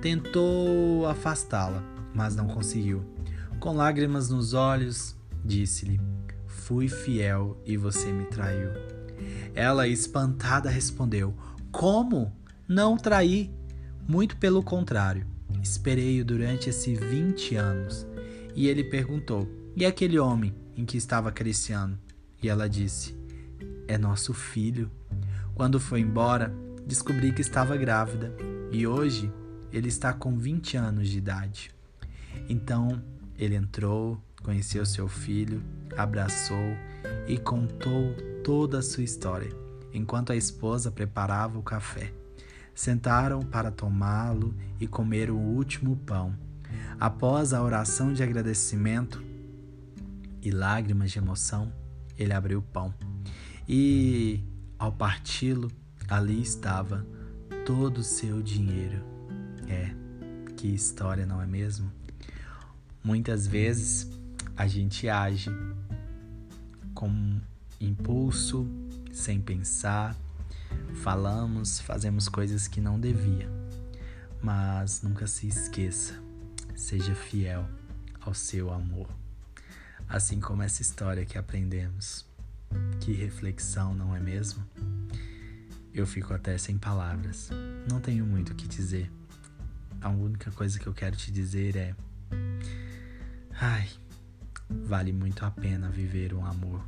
Tentou 0.00 1.06
afastá-la, 1.06 1.82
mas 2.14 2.34
não 2.34 2.48
conseguiu. 2.48 3.04
Com 3.60 3.74
lágrimas 3.74 4.30
nos 4.30 4.54
olhos, 4.54 5.16
disse-lhe: 5.44 6.00
Fui 6.46 6.88
fiel 6.88 7.60
e 7.64 7.76
você 7.76 8.10
me 8.12 8.24
traiu. 8.24 8.70
Ela, 9.54 9.86
espantada, 9.86 10.70
respondeu: 10.70 11.34
Como? 11.70 12.32
Não 12.66 12.96
traí. 12.96 13.50
Muito 14.08 14.36
pelo 14.36 14.62
contrário. 14.62 15.26
Esperei-o 15.62 16.24
durante 16.24 16.68
esses 16.70 16.98
20 16.98 17.54
anos. 17.56 18.06
E 18.54 18.66
ele 18.66 18.82
perguntou: 18.82 19.48
E 19.76 19.84
aquele 19.84 20.18
homem 20.18 20.54
em 20.76 20.84
que 20.84 20.96
estava 20.96 21.28
acariciando? 21.28 21.98
E 22.42 22.48
ela 22.48 22.68
disse: 22.68 23.16
É 23.86 23.96
nosso 23.96 24.34
filho. 24.34 24.90
Quando 25.54 25.78
foi 25.78 26.00
embora, 26.00 26.52
descobri 26.86 27.32
que 27.32 27.42
estava 27.42 27.76
grávida 27.76 28.34
e 28.70 28.86
hoje 28.86 29.32
ele 29.72 29.88
está 29.88 30.12
com 30.12 30.36
20 30.36 30.76
anos 30.76 31.08
de 31.08 31.18
idade. 31.18 31.70
Então 32.48 33.02
ele 33.38 33.54
entrou, 33.54 34.20
conheceu 34.42 34.84
seu 34.84 35.08
filho, 35.08 35.62
abraçou 35.96 36.76
e 37.26 37.38
contou 37.38 38.14
toda 38.42 38.78
a 38.78 38.82
sua 38.82 39.02
história, 39.02 39.50
enquanto 39.92 40.32
a 40.32 40.36
esposa 40.36 40.90
preparava 40.90 41.58
o 41.58 41.62
café. 41.62 42.12
Sentaram 42.74 43.40
para 43.40 43.70
tomá-lo 43.70 44.54
e 44.80 44.86
comer 44.86 45.30
o 45.30 45.36
último 45.36 45.96
pão. 45.96 46.34
Após 46.98 47.52
a 47.52 47.62
oração 47.62 48.12
de 48.12 48.22
agradecimento 48.22 49.22
e 50.42 50.50
lágrimas 50.50 51.12
de 51.12 51.18
emoção, 51.18 51.72
ele 52.18 52.32
abriu 52.32 52.58
o 52.58 52.62
pão. 52.62 52.92
E, 53.68 54.44
ao 54.78 54.92
parti-lo, 54.92 55.70
ali 56.08 56.42
estava 56.42 57.06
todo 57.64 57.98
o 57.98 58.04
seu 58.04 58.42
dinheiro. 58.42 59.02
É, 59.68 59.94
que 60.56 60.66
história, 60.68 61.24
não 61.24 61.40
é 61.40 61.46
mesmo? 61.46 61.90
Muitas 63.02 63.46
vezes 63.46 64.10
a 64.56 64.66
gente 64.66 65.08
age 65.08 65.50
com 66.94 67.40
impulso, 67.80 68.66
sem 69.12 69.40
pensar, 69.40 70.16
falamos, 71.02 71.80
fazemos 71.80 72.28
coisas 72.28 72.68
que 72.68 72.80
não 72.80 72.98
devia. 72.98 73.48
Mas 74.42 75.02
nunca 75.02 75.26
se 75.26 75.46
esqueça, 75.46 76.14
seja 76.74 77.14
fiel 77.14 77.68
ao 78.20 78.34
seu 78.34 78.72
amor. 78.72 79.21
Assim 80.12 80.38
como 80.40 80.62
essa 80.62 80.82
história 80.82 81.24
que 81.24 81.38
aprendemos. 81.38 82.26
Que 83.00 83.14
reflexão, 83.14 83.94
não 83.94 84.14
é 84.14 84.20
mesmo? 84.20 84.62
Eu 85.94 86.06
fico 86.06 86.34
até 86.34 86.58
sem 86.58 86.76
palavras. 86.76 87.48
Não 87.90 87.98
tenho 87.98 88.26
muito 88.26 88.52
o 88.52 88.54
que 88.54 88.68
dizer. 88.68 89.10
A 90.02 90.10
única 90.10 90.50
coisa 90.50 90.78
que 90.78 90.86
eu 90.86 90.92
quero 90.92 91.16
te 91.16 91.32
dizer 91.32 91.76
é: 91.76 91.96
Ai, 93.58 93.88
vale 94.68 95.14
muito 95.14 95.46
a 95.46 95.50
pena 95.50 95.88
viver 95.88 96.34
um 96.34 96.44
amor. 96.44 96.86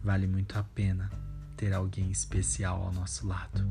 Vale 0.00 0.28
muito 0.28 0.56
a 0.56 0.62
pena 0.62 1.10
ter 1.56 1.72
alguém 1.72 2.08
especial 2.08 2.84
ao 2.84 2.92
nosso 2.92 3.26
lado. 3.26 3.68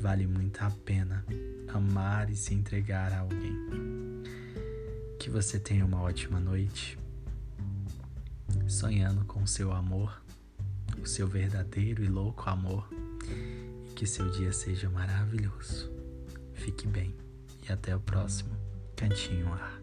Vale 0.00 0.28
muito 0.28 0.62
a 0.62 0.70
pena 0.70 1.26
amar 1.74 2.30
e 2.30 2.36
se 2.36 2.54
entregar 2.54 3.12
a 3.12 3.18
alguém. 3.18 4.09
Que 5.20 5.28
você 5.28 5.60
tenha 5.60 5.84
uma 5.84 6.00
ótima 6.00 6.40
noite, 6.40 6.98
sonhando 8.66 9.22
com 9.26 9.46
seu 9.46 9.70
amor 9.70 10.20
o 11.00 11.06
seu 11.06 11.28
verdadeiro 11.28 12.02
e 12.02 12.08
louco 12.08 12.48
amor 12.48 12.88
e 13.86 13.92
que 13.94 14.06
seu 14.06 14.30
dia 14.30 14.50
seja 14.50 14.88
maravilhoso. 14.88 15.92
Fique 16.54 16.88
bem 16.88 17.14
e 17.68 17.70
até 17.70 17.94
o 17.94 18.00
próximo 18.00 18.56
Cantinho 18.96 19.52
Ar. 19.52 19.80